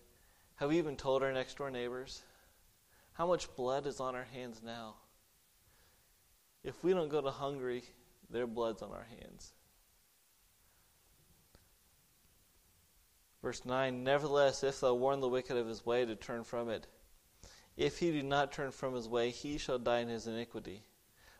Have 0.56 0.70
we 0.70 0.78
even 0.78 0.96
told 0.96 1.24
our 1.24 1.32
next 1.32 1.58
door 1.58 1.72
neighbors? 1.72 2.22
How 3.14 3.28
much 3.28 3.56
blood 3.56 3.88
is 3.88 4.00
on 4.00 4.16
our 4.16 4.28
hands 4.34 4.62
now? 4.64 4.96
If 6.64 6.84
we 6.84 6.94
don't 6.94 7.10
go 7.10 7.22
to 7.22 7.32
Hungary, 7.32 7.84
their 8.30 8.48
blood's 8.48 8.82
on 8.82 8.92
our 8.92 9.08
hands. 9.20 9.54
Verse 13.42 13.66
9 13.66 14.04
Nevertheless, 14.04 14.64
if 14.64 14.80
thou 14.80 14.94
warn 14.94 15.20
the 15.20 15.28
wicked 15.28 15.58
of 15.58 15.68
his 15.68 15.86
way 15.86 16.06
to 16.06 16.16
turn 16.16 16.44
from 16.44 16.70
it, 16.70 16.88
if 17.78 18.00
he 18.00 18.12
do 18.12 18.22
not 18.22 18.52
turn 18.52 18.72
from 18.72 18.94
his 18.94 19.08
way, 19.08 19.32
he 19.32 19.58
shall 19.58 19.80
die 19.80 20.00
in 20.00 20.10
his 20.10 20.28
iniquity. 20.28 20.84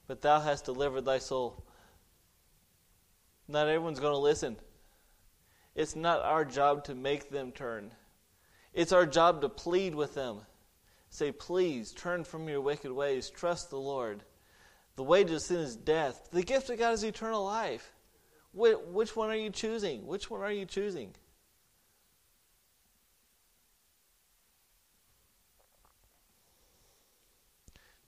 But 0.08 0.22
thou 0.22 0.40
hast 0.40 0.66
delivered 0.66 1.06
thy 1.06 1.20
soul. 1.20 1.64
Not 3.48 3.68
everyone's 3.68 4.00
going 4.00 4.14
to 4.14 4.18
listen. 4.18 4.58
It's 5.76 5.96
not 5.96 6.22
our 6.22 6.46
job 6.46 6.84
to 6.86 6.96
make 6.96 7.30
them 7.30 7.52
turn. 7.52 7.92
It's 8.74 8.92
our 8.92 9.06
job 9.06 9.42
to 9.42 9.50
plead 9.50 9.96
with 9.96 10.16
them. 10.16 10.42
Say, 11.10 11.32
please 11.32 11.92
turn 11.92 12.24
from 12.24 12.48
your 12.48 12.62
wicked 12.62 12.92
ways. 12.92 13.30
Trust 13.30 13.70
the 13.70 13.78
Lord. 13.78 14.24
The 14.96 15.04
wages 15.04 15.36
of 15.36 15.42
sin 15.42 15.60
is 15.60 15.76
death. 15.76 16.30
The 16.32 16.44
gift 16.44 16.70
of 16.70 16.80
God 16.80 16.94
is 16.94 17.04
eternal 17.04 17.44
life. 17.44 17.94
Which 18.54 19.16
one 19.16 19.30
are 19.30 19.36
you 19.36 19.50
choosing? 19.50 20.06
Which 20.06 20.30
one 20.30 20.42
are 20.42 20.52
you 20.52 20.66
choosing? 20.66 21.16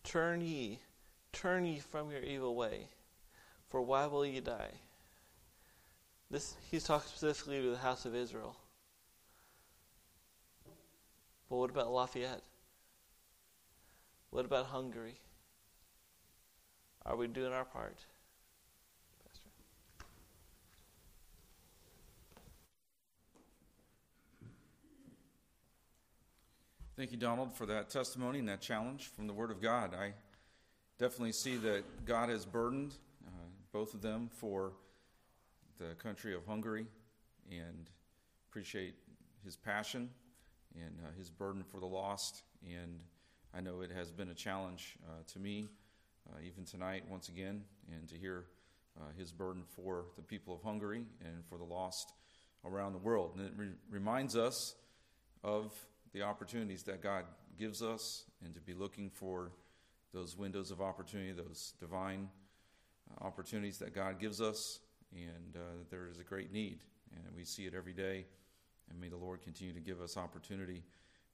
Turn 0.03 0.41
ye, 0.41 0.80
turn 1.32 1.66
ye 1.66 1.80
from 1.80 2.11
your 2.11 2.22
evil 2.22 2.55
way, 2.55 2.89
for 3.70 3.82
why 3.82 4.05
will 4.05 4.26
ye 4.26 4.41
die? 4.41 4.74
This 6.34 6.55
he's 6.71 6.84
talking 6.84 7.07
specifically 7.07 7.61
to 7.61 7.69
the 7.69 7.77
house 7.77 8.05
of 8.05 8.15
Israel. 8.15 8.55
But 11.47 11.57
what 11.57 11.69
about 11.69 11.91
Lafayette? 11.91 12.41
What 14.31 14.43
about 14.43 14.65
Hungary? 14.65 15.13
Are 17.05 17.15
we 17.15 17.27
doing 17.27 17.53
our 17.53 17.65
part? 17.65 17.99
Pastor. 19.23 19.49
Thank 26.97 27.11
you, 27.11 27.17
Donald, 27.17 27.53
for 27.53 27.67
that 27.67 27.91
testimony 27.91 28.39
and 28.39 28.49
that 28.49 28.59
challenge 28.61 29.11
from 29.15 29.27
the 29.27 29.34
Word 29.34 29.51
of 29.51 29.61
God. 29.61 29.93
I 29.93 30.13
definitely 30.97 31.34
see 31.34 31.57
that 31.57 31.84
God 32.07 32.29
has 32.29 32.43
burdened 32.43 32.95
uh, 33.23 33.29
both 33.71 33.93
of 33.93 34.01
them 34.01 34.31
for 34.34 34.71
the 35.89 35.95
country 35.95 36.34
of 36.34 36.45
Hungary 36.45 36.86
and 37.51 37.89
appreciate 38.49 38.95
his 39.43 39.55
passion 39.55 40.09
and 40.75 40.93
uh, 41.03 41.09
his 41.17 41.29
burden 41.29 41.63
for 41.63 41.79
the 41.79 41.86
lost. 41.86 42.43
And 42.63 43.01
I 43.53 43.61
know 43.61 43.81
it 43.81 43.91
has 43.91 44.11
been 44.11 44.29
a 44.29 44.34
challenge 44.34 44.95
uh, 45.07 45.23
to 45.34 45.39
me, 45.39 45.67
uh, 46.29 46.38
even 46.45 46.63
tonight, 46.63 47.03
once 47.09 47.29
again, 47.29 47.63
and 47.91 48.07
to 48.09 48.15
hear 48.15 48.45
uh, 48.97 49.05
his 49.17 49.31
burden 49.31 49.63
for 49.75 50.05
the 50.15 50.21
people 50.21 50.53
of 50.53 50.61
Hungary 50.61 51.05
and 51.21 51.43
for 51.49 51.57
the 51.57 51.63
lost 51.63 52.13
around 52.65 52.93
the 52.93 52.99
world. 52.99 53.34
And 53.36 53.45
it 53.45 53.53
re- 53.57 53.75
reminds 53.89 54.36
us 54.36 54.75
of 55.43 55.73
the 56.13 56.21
opportunities 56.21 56.84
that 56.84 57.01
God 57.01 57.25
gives 57.59 57.81
us 57.81 58.23
and 58.43 58.53
to 58.53 58.61
be 58.61 58.73
looking 58.73 59.09
for 59.09 59.51
those 60.13 60.38
windows 60.38 60.71
of 60.71 60.79
opportunity, 60.79 61.34
those 61.34 61.73
divine 61.79 62.29
uh, 63.11 63.25
opportunities 63.25 63.79
that 63.79 63.93
God 63.93 64.19
gives 64.19 64.39
us. 64.39 64.79
And 65.16 65.55
uh, 65.55 65.84
there 65.89 66.07
is 66.07 66.20
a 66.20 66.24
great 66.24 66.51
need, 66.51 66.80
and 67.14 67.36
we 67.36 67.43
see 67.43 67.66
it 67.66 67.74
every 67.76 67.93
day. 67.93 68.26
And 68.89 68.99
may 68.99 69.09
the 69.09 69.18
Lord 69.18 69.41
continue 69.41 69.74
to 69.74 69.80
give 69.80 70.01
us 70.01 70.18
opportunity 70.18 70.84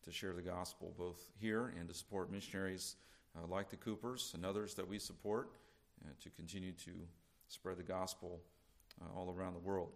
to 0.03 0.11
share 0.11 0.33
the 0.33 0.41
gospel 0.41 0.93
both 0.97 1.29
here 1.39 1.73
and 1.79 1.87
to 1.87 1.93
support 1.93 2.31
missionaries 2.31 2.95
uh, 3.37 3.47
like 3.47 3.69
the 3.69 3.75
Coopers 3.75 4.31
and 4.33 4.45
others 4.45 4.73
that 4.75 4.87
we 4.87 4.99
support 4.99 5.49
uh, 6.03 6.09
to 6.23 6.29
continue 6.31 6.71
to 6.71 6.91
spread 7.47 7.77
the 7.77 7.83
gospel 7.83 8.39
uh, 9.01 9.17
all 9.17 9.33
around 9.33 9.53
the 9.53 9.59
world. 9.59 9.91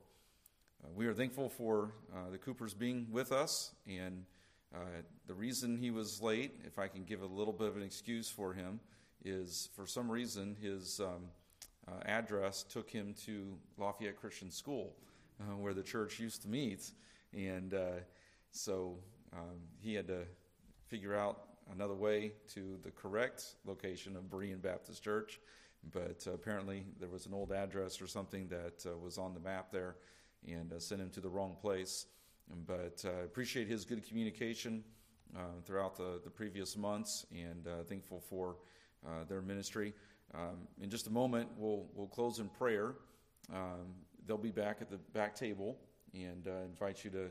Uh, 0.84 0.88
we 0.96 1.06
are 1.08 1.14
thankful 1.14 1.50
for 1.50 1.94
uh, 2.14 2.30
the 2.32 2.38
Coopers 2.38 2.74
being 2.74 3.08
with 3.12 3.32
us, 3.32 3.72
and 3.88 4.24
the 5.28 5.34
reason 5.36 5.78
he 5.78 5.92
was 5.92 6.20
late, 6.20 6.60
if 6.66 6.80
I 6.80 6.88
can 6.88 7.04
give 7.04 7.22
a 7.22 7.28
little 7.28 7.54
bit 7.54 7.68
of 7.68 7.78
an 7.78 7.84
excuse 7.84 8.28
for 8.28 8.54
him, 8.54 8.80
is 9.24 9.70
for 9.76 9.86
some 9.86 10.10
reason 10.10 10.58
his 10.60 11.00
um, 11.00 11.26
address 12.06 12.64
took 12.64 12.90
him 12.90 13.14
to 13.26 13.58
Lafayette 13.78 14.18
Christian 14.18 14.52
School, 14.52 14.96
where 15.60 15.74
the 15.74 15.84
church 15.84 16.20
used 16.20 16.42
to 16.44 16.48
meet. 16.48 16.92
And 17.34 17.74
so 18.52 18.98
um, 19.34 19.60
he 19.80 19.94
had 19.94 20.08
to 20.08 20.26
figure 20.88 21.16
out 21.16 21.42
another 21.74 21.96
way 21.96 22.34
to 22.54 22.78
the 22.84 22.92
correct 22.92 23.56
location 23.66 24.16
of 24.16 24.24
Berean 24.24 24.62
Baptist 24.62 25.04
Church. 25.04 25.40
But 25.92 26.26
uh, 26.28 26.34
apparently, 26.34 26.86
there 27.00 27.10
was 27.10 27.26
an 27.26 27.34
old 27.34 27.52
address 27.52 28.02
or 28.02 28.08
something 28.08 28.48
that 28.50 28.86
uh, 28.86 28.98
was 28.98 29.18
on 29.18 29.34
the 29.34 29.40
map 29.40 29.72
there 29.72 29.96
and 30.48 30.72
uh, 30.72 30.80
sent 30.80 31.02
him 31.02 31.10
to 31.12 31.20
the 31.20 31.30
wrong 31.30 31.56
place. 31.60 32.06
But 32.68 33.04
I 33.06 33.24
appreciate 33.24 33.68
his 33.68 33.86
good 33.86 34.08
communication 34.08 34.84
throughout 35.66 35.96
the, 35.96 36.20
the 36.24 36.30
previous 36.30 36.78
months 36.78 37.26
and 37.32 37.68
thankful 37.88 38.20
for 38.20 38.58
their 39.30 39.42
ministry. 39.42 39.94
Um, 40.34 40.68
in 40.82 40.90
just 40.90 41.08
a 41.08 41.12
moment, 41.12 41.50
we'll, 41.58 41.86
we'll 41.94 42.08
close 42.08 42.40
in 42.40 42.50
prayer. 42.50 42.96
Um, 43.54 43.94
they'll 44.26 44.38
be 44.38 44.52
back 44.52 44.78
at 44.82 44.90
the 44.90 44.98
back 45.14 45.36
table 45.36 45.78
and 46.14 46.48
invite 46.70 47.04
you 47.04 47.12
to 47.12 47.30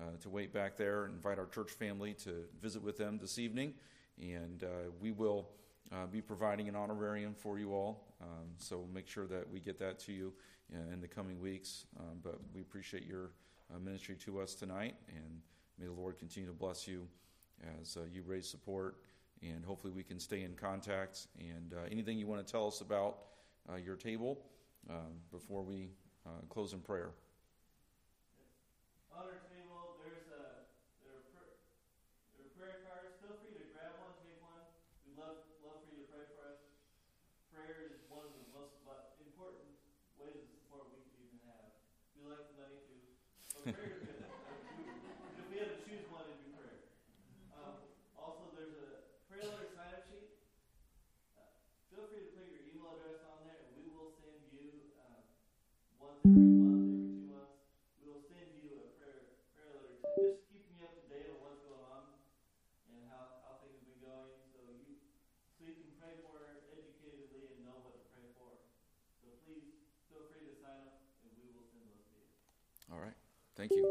uh, 0.00 0.16
to 0.20 0.28
wait 0.28 0.52
back 0.52 0.76
there 0.76 1.04
and 1.04 1.14
invite 1.14 1.38
our 1.38 1.46
church 1.46 1.70
family 1.70 2.14
to 2.14 2.44
visit 2.60 2.82
with 2.82 2.98
them 2.98 3.18
this 3.20 3.38
evening. 3.38 3.74
And 4.20 4.64
uh, 4.64 4.90
we 5.00 5.12
will 5.12 5.48
uh, 5.92 6.06
be 6.06 6.20
providing 6.20 6.68
an 6.68 6.76
honorarium 6.76 7.34
for 7.34 7.58
you 7.58 7.72
all. 7.72 8.04
Um, 8.20 8.48
so 8.58 8.78
we'll 8.78 8.94
make 8.94 9.06
sure 9.06 9.26
that 9.26 9.48
we 9.48 9.60
get 9.60 9.78
that 9.78 9.98
to 10.00 10.12
you 10.12 10.32
in 10.92 11.00
the 11.00 11.08
coming 11.08 11.38
weeks. 11.38 11.86
Um, 12.00 12.18
but 12.22 12.40
we 12.52 12.60
appreciate 12.60 13.04
your 13.04 13.30
ministry 13.84 14.16
to 14.16 14.40
us 14.40 14.54
tonight. 14.54 14.94
And 15.08 15.40
may 15.78 15.86
the 15.86 15.92
Lord 15.92 16.18
continue 16.18 16.48
to 16.48 16.54
bless 16.54 16.88
you 16.88 17.06
as 17.80 17.96
you 18.12 18.22
raise 18.26 18.48
support. 18.48 18.96
And 19.44 19.64
hopefully 19.64 19.92
we 19.92 20.02
can 20.02 20.18
stay 20.18 20.42
in 20.42 20.54
contact. 20.54 21.26
And 21.38 21.74
uh, 21.74 21.82
anything 21.90 22.18
you 22.18 22.26
want 22.26 22.44
to 22.46 22.50
tell 22.50 22.66
us 22.66 22.80
about 22.80 23.18
uh, 23.70 23.76
your 23.76 23.96
table 23.96 24.38
um, 24.88 25.20
before 25.30 25.62
we 25.62 25.90
uh, 26.26 26.30
close 26.48 26.72
in 26.72 26.80
prayer. 26.80 27.10
Prayer 43.64 44.03
Thank 73.56 73.72
you. 73.72 73.90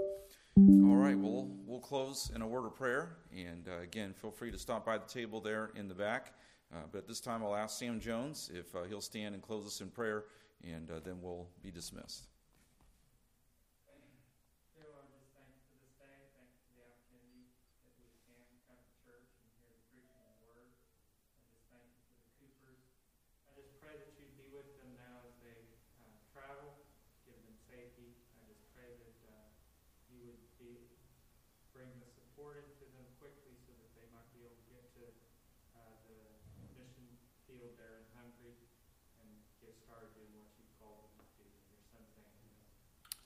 All 0.58 0.96
right, 0.96 1.18
well, 1.18 1.48
we'll 1.66 1.80
close 1.80 2.32
in 2.36 2.42
a 2.42 2.48
word 2.48 2.66
of 2.66 2.76
prayer. 2.76 3.18
And 3.36 3.68
uh, 3.68 3.82
again, 3.82 4.14
feel 4.14 4.32
free 4.32 4.52
to 4.52 4.58
stop 4.58 4.86
by 4.86 4.98
the 4.98 5.08
table 5.08 5.40
there 5.42 5.72
in 5.76 5.88
the 5.88 5.96
back. 5.96 6.34
Uh, 6.74 6.80
but 6.92 7.00
at 7.00 7.08
this 7.08 7.20
time, 7.20 7.44
I'll 7.44 7.56
ask 7.56 7.80
Sam 7.80 8.00
Jones 8.00 8.52
if 8.54 8.76
uh, 8.76 8.84
he'll 8.84 9.02
stand 9.02 9.36
and 9.36 9.44
close 9.44 9.66
us 9.66 9.82
in 9.82 9.90
prayer, 9.90 10.26
and 10.64 10.90
uh, 10.92 10.96
then 11.04 11.20
we'll 11.22 11.48
be 11.62 11.72
dismissed. 11.72 12.28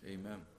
Amen. 0.08 0.57